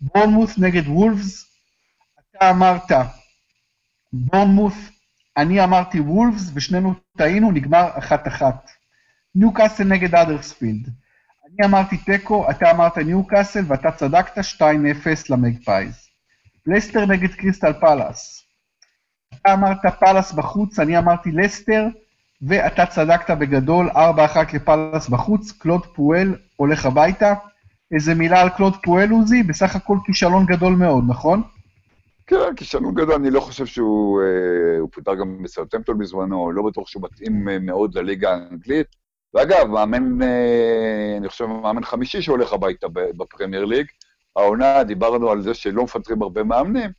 בורנמוס 0.00 0.58
נגד 0.58 0.88
וולפס, 0.88 1.46
אתה 2.20 2.50
אמרת 2.50 2.92
בורנמוס, 4.12 4.74
אני 5.36 5.64
אמרתי 5.64 6.00
וולפס 6.00 6.50
ושנינו 6.54 6.94
טעינו, 7.16 7.52
נגמר 7.52 7.90
1-1. 7.98 8.42
ניוקאסל 9.34 9.84
נגד 9.84 10.14
האדרספילד. 10.14 10.88
אני 11.46 11.66
אמרתי 11.66 11.96
תיקו, 11.96 12.50
אתה 12.50 12.70
אמרת 12.70 12.98
ניוקאסל 12.98 13.64
ואתה 13.68 13.90
צדקת 13.90 14.38
2-0 14.38 14.62
למגפייז. 15.30 16.08
לסטר 16.66 17.06
נגד 17.06 17.34
קריסטל 17.34 17.72
פאלאס. 17.72 18.46
אתה 19.34 19.52
אמרת 19.52 19.78
פאלאס 20.00 20.32
בחוץ, 20.32 20.78
אני 20.78 20.98
אמרתי 20.98 21.32
לסטר, 21.32 21.86
ואתה 22.42 22.86
צדקת 22.86 23.30
בגדול, 23.30 23.90
4-1 23.90 23.96
לפאלאס 24.54 25.08
בחוץ, 25.08 25.52
קלוד 25.52 25.86
פואל 25.86 26.36
הולך 26.56 26.86
הביתה. 26.86 27.34
איזה 27.94 28.14
מילה 28.14 28.40
על 28.40 28.48
קלוד 28.48 28.74
פואל, 28.82 29.10
עוזי? 29.10 29.42
בסך 29.42 29.76
הכל 29.76 29.98
כישלון 30.06 30.46
גדול 30.46 30.72
מאוד, 30.72 31.04
נכון? 31.08 31.42
כן, 32.26 32.54
כישלון 32.56 32.94
גדול, 32.94 33.14
אני 33.14 33.30
לא 33.30 33.40
חושב 33.40 33.66
שהוא 33.66 34.22
אה, 34.22 34.86
פוטר 34.92 35.14
גם 35.14 35.42
בסאות'המפטון 35.42 35.96
בזמנו, 35.96 36.52
לא 36.52 36.62
בטוח 36.62 36.88
שהוא 36.88 37.02
מתאים 37.02 37.48
אה, 37.48 37.58
מאוד 37.58 37.98
לליגה 37.98 38.30
האנגלית. 38.30 39.03
ואגב, 39.34 39.66
מאמן, 39.66 40.22
אה, 40.22 41.14
אני 41.18 41.28
חושב, 41.28 41.46
מאמן 41.46 41.84
חמישי 41.84 42.22
שהולך 42.22 42.52
הביתה 42.52 42.86
בפרמייר 42.92 43.64
ליג. 43.64 43.86
העונה, 44.36 44.84
דיברנו 44.84 45.30
על 45.30 45.42
זה 45.42 45.54
שלא 45.54 45.84
מפטרים 45.84 46.22
הרבה 46.22 46.42
מאמנים, 46.42 46.90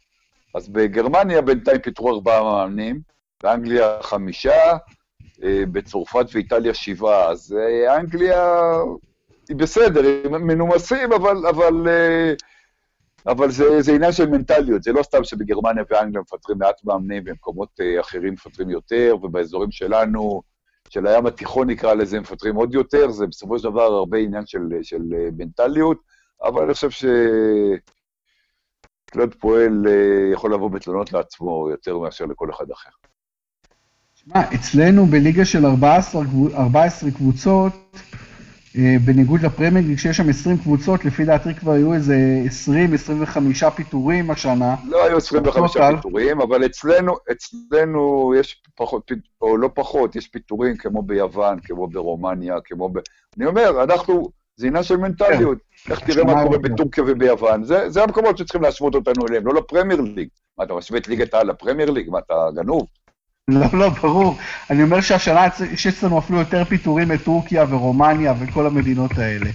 אז 0.55 0.69
בגרמניה 0.69 1.41
בינתיים 1.41 1.79
פיטרו 1.81 2.09
ארבעה 2.09 2.43
מאמנים, 2.43 2.99
באנגליה 3.43 3.97
חמישה, 4.01 4.77
בצרפת 5.71 6.25
ואיטליה 6.33 6.73
שבעה. 6.73 7.29
אז 7.29 7.55
אנגליה 7.97 8.61
היא 9.49 9.57
בסדר, 9.57 10.01
הם 10.25 10.47
מנומסים, 10.47 11.13
אבל, 11.13 11.47
אבל 11.47 11.87
אבל 13.27 13.51
זה, 13.51 13.81
זה 13.81 13.91
עניין 13.95 14.11
של 14.11 14.29
מנטליות, 14.29 14.83
זה 14.83 14.91
לא 14.91 15.03
סתם 15.03 15.23
שבגרמניה 15.23 15.83
ואנגליה 15.89 16.21
מפטרים 16.21 16.57
מעט 16.57 16.83
מאמנים, 16.83 17.23
במקומות 17.23 17.79
אחרים 17.99 18.33
מפטרים 18.33 18.69
יותר, 18.69 19.15
ובאזורים 19.21 19.71
שלנו, 19.71 20.41
של 20.89 21.07
הים 21.07 21.25
התיכון 21.25 21.69
נקרא 21.69 21.93
לזה, 21.93 22.19
מפטרים 22.19 22.55
עוד 22.55 22.73
יותר, 22.73 23.11
זה 23.11 23.27
בסופו 23.27 23.59
של 23.59 23.63
דבר 23.69 23.81
הרבה 23.81 24.17
עניין 24.17 24.45
של, 24.45 24.61
של 24.81 25.01
uh, 25.11 25.31
מנטליות, 25.37 25.97
אבל 26.43 26.63
אני 26.63 26.73
חושב 26.73 26.89
שקלוד 29.11 29.35
פועל 29.39 29.85
uh, 29.85 30.33
יכול 30.33 30.53
לבוא 30.53 30.71
בתלונות 30.71 31.13
לעצמו 31.13 31.67
יותר 31.71 31.97
מאשר 31.97 32.25
לכל 32.25 32.49
אחד 32.49 32.71
אחר. 32.71 32.89
שמע, 34.15 34.41
אצלנו 34.55 35.05
בליגה 35.05 35.45
של 35.45 35.65
14, 35.65 36.21
14 36.55 37.11
קבוצות, 37.11 37.73
אה, 37.73 37.99
בניגוד 39.05 39.41
לפרמייר 39.41 39.97
שיש 39.97 40.17
שם 40.17 40.29
20 40.29 40.57
קבוצות, 40.57 41.05
לפי 41.05 41.25
דעתי 41.25 41.55
כבר 41.55 41.71
היו 41.71 41.93
איזה 41.93 42.15
20-25 43.65 43.69
פיטורים 43.69 44.31
השנה. 44.31 44.75
לא 44.87 45.05
היו 45.05 45.17
25 45.17 45.77
פיטורים, 45.95 46.41
אבל 46.41 46.65
אצלנו, 46.65 47.15
אצלנו 47.31 48.33
יש 48.39 48.61
פחות, 48.75 49.11
או 49.41 49.57
לא 49.57 49.69
פחות, 49.73 50.15
יש 50.15 50.27
פיטורים 50.27 50.77
כמו 50.77 51.01
ביוון, 51.01 51.59
כמו 51.59 51.87
ברומניה, 51.87 52.55
כמו 52.65 52.89
ב... 52.89 52.99
אני 53.37 53.45
אומר, 53.45 53.83
אנחנו, 53.83 54.29
זה 54.55 54.67
עניין 54.67 54.83
של 54.83 54.97
מנטליות. 54.97 55.57
כן. 55.85 55.91
איך 55.91 55.99
תראה 55.99 56.23
מה 56.23 56.43
קורה 56.43 56.57
בטורקיה 56.57 57.03
וביוון. 57.07 57.63
זה, 57.63 57.89
זה 57.89 58.03
המקומות 58.03 58.37
שצריכים 58.37 58.61
להשוות 58.61 58.95
אותנו 58.95 59.27
אליהם, 59.29 59.47
לא 59.47 59.53
לפרמייר 59.53 60.01
ליג. 60.01 60.27
מה, 60.57 60.63
אתה 60.63 60.73
משווה 60.73 60.99
את 60.99 61.07
ליגת 61.07 61.33
העל 61.33 61.47
לפרמייר 61.47 61.91
ליג? 61.91 62.09
מה, 62.09 62.19
אתה 62.19 62.33
גנוב? 62.55 62.87
לא, 63.47 63.65
לא, 63.73 63.89
ברור. 63.89 64.37
אני 64.69 64.83
אומר 64.83 65.01
שהשנה 65.01 65.47
יש 65.71 65.87
אצלנו 65.87 66.19
אפילו 66.19 66.39
יותר 66.39 66.63
פיטורים 66.63 67.09
מטורקיה 67.09 67.65
ורומניה 67.69 68.33
וכל 68.39 68.67
המדינות 68.67 69.17
האלה. 69.17 69.49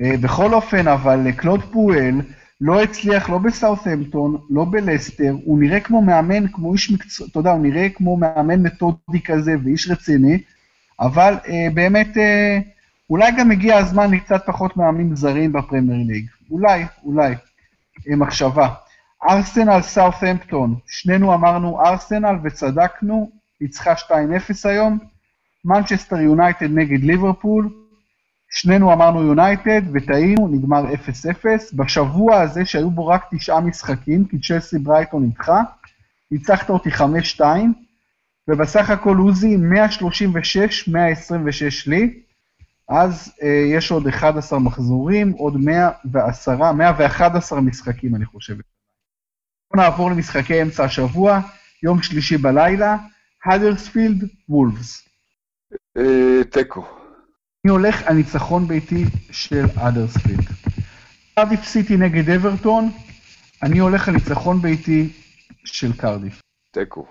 אה, 0.00 0.16
בכל 0.20 0.54
אופן, 0.54 0.88
אבל 0.88 1.26
אה, 1.26 1.32
קלוד 1.32 1.60
פואל 1.72 2.20
לא 2.60 2.82
הצליח 2.82 3.30
לא 3.30 3.38
בסאות'המפטון, 3.38 4.36
לא 4.50 4.64
בלסטר, 4.70 5.34
הוא 5.44 5.58
נראה 5.58 5.80
כמו 5.80 6.02
מאמן, 6.02 6.48
כמו 6.52 6.72
איש 6.72 6.90
מקצוע, 6.90 7.26
אתה 7.30 7.38
יודע, 7.38 7.50
הוא 7.50 7.62
נראה 7.62 7.88
כמו 7.88 8.16
מאמן 8.16 8.62
מתודי 8.62 9.20
כזה 9.24 9.54
ואיש 9.64 9.90
רציני, 9.90 10.38
אבל 11.00 11.34
אה, 11.48 11.68
באמת, 11.74 12.16
אה, 12.16 12.58
אולי 13.10 13.32
גם 13.38 13.50
הגיע 13.50 13.76
הזמן 13.76 14.10
לקצת 14.10 14.42
פחות 14.46 14.76
מאמנים 14.76 15.16
זרים 15.16 15.52
בפרמייר 15.52 16.06
ליג. 16.06 16.26
אולי, 16.50 16.84
אולי. 17.04 17.34
אה, 18.10 18.16
מחשבה. 18.16 18.68
ארסנל 19.24 19.82
סאות'המפטון, 19.82 20.74
שנינו 20.86 21.34
אמרנו 21.34 21.80
ארסנל 21.80 22.36
וצדקנו, 22.44 23.30
ניצחה 23.60 23.92
2-0 23.94 24.14
היום. 24.64 24.98
מנצ'סטר 25.64 26.16
יונייטד 26.16 26.70
נגד 26.70 27.04
ליברפול, 27.04 27.70
שנינו 28.50 28.92
אמרנו 28.92 29.22
יונייטד 29.22 29.82
וטעינו, 29.94 30.48
נגמר 30.48 30.84
0-0. 30.92 30.96
בשבוע 31.76 32.40
הזה 32.40 32.64
שהיו 32.64 32.90
בו 32.90 33.06
רק 33.06 33.24
תשעה 33.34 33.60
משחקים, 33.60 34.24
כי 34.24 34.40
צ'לסי 34.40 34.78
ברייטון 34.78 35.24
נדחה, 35.24 35.62
ניצחת 36.30 36.70
אותי 36.70 36.90
5-2, 37.38 37.40
ובסך 38.48 38.90
הכל 38.90 39.16
עוזי 39.16 39.56
136, 39.56 40.88
126 40.88 41.86
לי. 41.86 42.20
אז 42.88 43.32
אה, 43.42 43.48
יש 43.48 43.90
עוד 43.90 44.06
11 44.06 44.58
מחזורים, 44.58 45.32
עוד 45.32 45.56
110, 45.56 46.72
111 46.72 47.60
משחקים, 47.60 48.14
אני 48.14 48.24
חושב. 48.24 48.54
בואו 49.72 49.82
נעבור 49.82 50.10
למשחקי 50.10 50.62
אמצע 50.62 50.84
השבוע, 50.84 51.40
יום 51.82 52.02
שלישי 52.02 52.36
בלילה, 52.36 52.96
האדרספילד, 53.44 54.24
וולפס. 54.48 55.08
אה, 55.96 56.44
תיקו. 56.50 56.86
אני 57.64 57.72
הולך 57.72 58.02
על 58.02 58.14
ניצחון 58.16 58.68
ביתי 58.68 59.04
של 59.30 59.64
האדרספילד. 59.76 60.44
קרדיף 61.34 61.64
סיטי 61.64 61.96
נגד 61.96 62.30
אברטון, 62.30 62.90
אני 63.62 63.78
הולך 63.78 64.08
על 64.08 64.14
ניצחון 64.14 64.62
ביתי 64.62 65.12
של 65.64 65.92
קרדיף. 65.96 66.40
תיקו. 66.70 67.06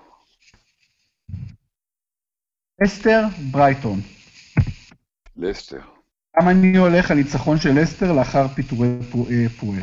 לסטר, 2.84 3.26
ברייטון. 3.50 4.00
לסטר. 5.36 5.80
גם 6.40 6.48
אני 6.48 6.76
הולך 6.76 7.10
על 7.10 7.16
ניצחון 7.16 7.58
של 7.58 7.80
לסטר 7.80 8.12
לאחר 8.12 8.48
פיטורי 8.48 8.88
פואל. 9.60 9.82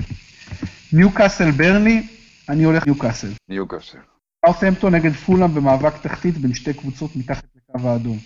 ניו 0.94 1.12
קאסל 1.12 1.52
ברני, 1.52 2.08
אני 2.50 2.64
הולך 2.64 2.88
ניו 2.88 3.00
קאסל. 3.00 3.28
ניו 3.50 3.68
קאסל. 3.68 3.98
סאות'המפטון 4.46 4.96
נגד 4.96 5.12
פולאם 5.12 5.56
במאבק 5.56 5.94
תחתית 6.02 6.38
בין 6.38 6.54
שתי 6.54 6.74
קבוצות 6.74 7.16
מתחת 7.16 7.44
לקו 7.56 7.90
האדום. 7.90 8.18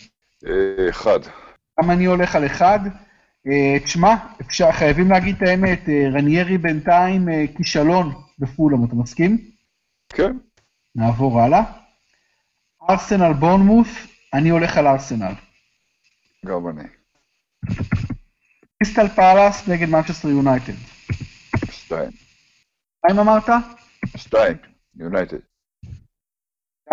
אה, 0.47 0.89
אחד. 0.89 1.19
גם 1.81 1.91
אני 1.91 2.05
הולך 2.05 2.35
על 2.35 2.45
אחד. 2.45 2.79
אה, 3.47 3.79
תשמע, 3.83 4.15
אפשר, 4.41 4.71
חייבים 4.71 5.09
להגיד 5.09 5.35
את 5.35 5.47
האמת, 5.47 5.89
רניירי 6.13 6.57
בינתיים 6.57 7.27
כישלון 7.57 8.13
בפולאם, 8.39 8.85
אתה 8.85 8.95
מסכים? 8.95 9.37
כן. 10.09 10.37
נעבור 10.95 11.41
הלאה. 11.41 11.63
ארסנל 12.89 13.33
בורנמות', 13.33 13.87
אני 14.33 14.49
הולך 14.49 14.77
על 14.77 14.87
ארסנל. 14.87 15.33
גם 16.45 16.67
אני. 16.67 16.83
קריסטל 18.83 19.07
פאלאס 19.07 19.67
נגד 19.67 19.89
מנצ'סטר 19.89 20.29
יונייטד. 20.29 20.73
שתיים. 21.71 22.11
שתיים 22.97 23.19
אמרת? 23.19 23.49
שתיים, 24.17 24.57
יונייטד. 24.95 25.37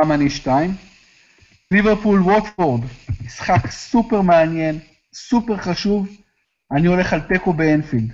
גם 0.00 0.12
אני 0.12 0.30
שתיים. 0.30 0.70
ליברפול 1.70 2.20
ווטפורד, 2.20 2.80
משחק 3.24 3.70
סופר 3.70 4.20
מעניין, 4.20 4.78
סופר 5.12 5.56
חשוב. 5.56 6.08
אני 6.76 6.86
הולך 6.86 7.12
על 7.12 7.20
תיקו 7.20 7.52
באנפילד. 7.52 8.12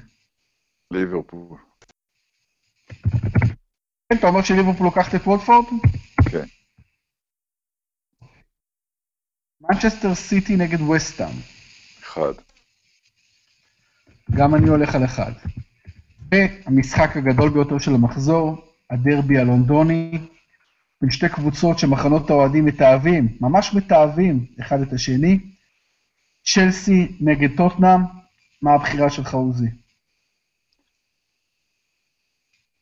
ליברפול. 0.91 1.59
כן, 4.09 4.19
אתה 4.19 4.27
אומר 4.27 4.43
שליברפול 4.43 4.87
לוקחת 4.87 5.15
את 5.15 5.21
ווטפורד? 5.27 5.65
כן. 6.31 6.47
מנצ'סטר 9.61 10.15
סיטי 10.15 10.57
נגד 10.57 10.81
ווסטהאם. 10.81 11.37
אחד. 12.01 12.33
גם 14.31 14.55
אני 14.55 14.69
הולך 14.69 14.95
על 14.95 15.05
אחד. 15.05 15.33
והמשחק 16.31 17.17
הגדול 17.17 17.51
ביותר 17.51 17.79
של 17.79 17.95
המחזור, 17.95 18.72
הדרבי 18.93 19.39
הלונדוני, 19.39 20.29
בין 21.01 21.11
שתי 21.11 21.29
קבוצות 21.29 21.79
שמחנות 21.79 22.31
האוהדים 22.31 22.65
מתעבים, 22.65 23.29
ממש 23.41 23.75
מתעבים 23.75 24.47
אחד 24.61 24.81
את 24.81 24.93
השני. 24.93 25.39
צ'לסי 26.45 27.17
נגד 27.21 27.57
טוטנאם, 27.57 28.01
מה 28.63 28.75
הבחירה 28.75 29.11
שלך, 29.11 29.35
עוזי? 29.35 29.67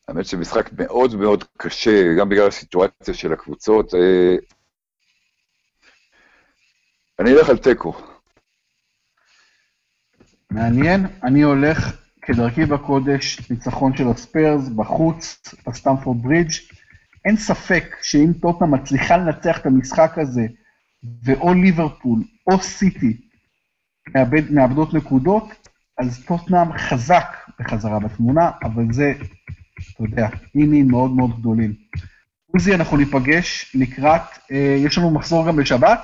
האמת 0.09 0.27
שמשחק 0.27 0.71
מאוד 0.73 1.17
מאוד 1.17 1.45
קשה, 1.57 2.15
גם 2.21 2.29
בגלל 2.29 2.49
הסיטואציה 2.49 3.15
של 3.15 3.33
הקבוצות. 3.33 3.95
אה, 3.95 4.37
אני 7.19 7.33
אלך 7.33 7.49
על 7.49 7.59
תיקו. 7.59 7.93
מעניין, 10.51 11.07
אני 11.23 11.43
הולך 11.43 11.79
כדרכי 12.33 12.66
בקודש, 12.66 13.51
ניצחון 13.51 13.97
של 13.97 14.09
הספיירס 14.09 14.68
בחוץ, 14.68 15.55
בסטמפורד 15.66 16.22
ברידג'. 16.22 16.53
אין 17.24 17.37
ספק 17.37 17.97
שאם 18.03 18.33
טוטנה 18.41 18.66
מצליחה 18.66 19.16
לנצח 19.16 19.59
את 19.59 19.66
המשחק 19.66 20.18
הזה, 20.18 20.47
ואו 21.24 21.55
ליברפול 21.55 22.20
או 22.51 22.62
סיטי 22.62 23.16
מאבד, 24.14 24.53
מאבדות 24.53 24.95
נקודות, 24.95 25.68
אז 25.99 26.24
טוטנאם 26.24 26.78
חזק 26.78 27.37
בחזרה 27.61 27.99
בתמונה, 28.01 28.51
אבל 28.62 28.93
זה, 28.93 29.12
אתה 29.95 30.03
יודע, 30.03 30.28
אינים 30.55 30.89
מאוד 30.89 31.11
מאוד 31.11 31.41
גדולים. 31.41 31.74
עוזי, 32.47 32.74
אנחנו 32.74 32.97
ניפגש 32.97 33.76
לקראת, 33.76 34.22
אה, 34.53 34.76
יש 34.78 34.99
לנו 34.99 35.11
מחזור 35.11 35.47
גם 35.47 35.57
בשבת? 35.57 36.01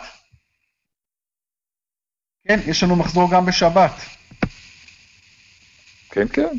כן, 2.49 2.59
יש 2.66 2.83
לנו 2.83 2.97
מחזור 2.97 3.31
גם 3.33 3.47
בשבת. 3.47 3.93
כן, 6.17 6.29
כן. 6.33 6.57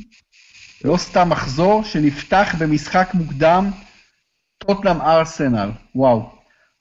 לא 0.83 0.97
סתם 0.97 1.29
מחזור 1.29 1.83
שנפתח 1.83 2.55
במשחק 2.59 3.09
מוקדם, 3.13 3.69
טוטנאם 4.57 5.01
ארסנל, 5.01 5.71
וואו. 5.95 6.31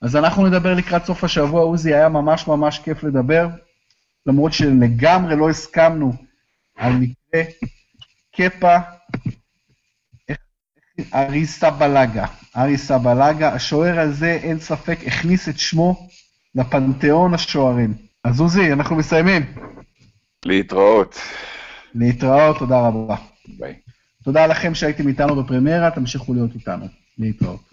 אז 0.01 0.15
אנחנו 0.15 0.47
נדבר 0.47 0.73
לקראת 0.73 1.05
סוף 1.05 1.23
השבוע, 1.23 1.61
עוזי, 1.61 1.93
היה 1.93 2.09
ממש 2.09 2.47
ממש 2.47 2.79
כיף 2.79 3.03
לדבר, 3.03 3.47
למרות 4.25 4.53
שלגמרי 4.53 5.35
לא 5.35 5.49
הסכמנו 5.49 6.13
על 6.75 6.93
מקרה 6.93 7.43
קפה, 8.35 8.77
ארי 11.13 11.45
סבלגה. 11.45 12.25
ארי 12.57 12.77
סבלגה, 12.77 13.53
השוער 13.53 13.99
הזה, 13.99 14.39
אין 14.43 14.59
ספק, 14.59 14.99
הכניס 15.07 15.49
את 15.49 15.59
שמו 15.59 16.07
לפנתיאון 16.55 17.33
השוערים. 17.33 17.93
אז 18.23 18.39
עוזי, 18.39 18.73
אנחנו 18.73 18.95
מסיימים. 18.95 19.43
להתראות. 20.45 21.19
להתראות, 21.97 22.57
תודה 22.59 22.79
רבה. 22.79 23.15
ביי. 23.57 23.73
תודה 24.23 24.47
לכם 24.47 24.75
שהייתם 24.75 25.07
איתנו 25.07 25.43
בפרמיירה, 25.43 25.91
תמשיכו 25.91 26.33
להיות 26.33 26.55
איתנו. 26.55 26.85
להתראות. 27.17 27.66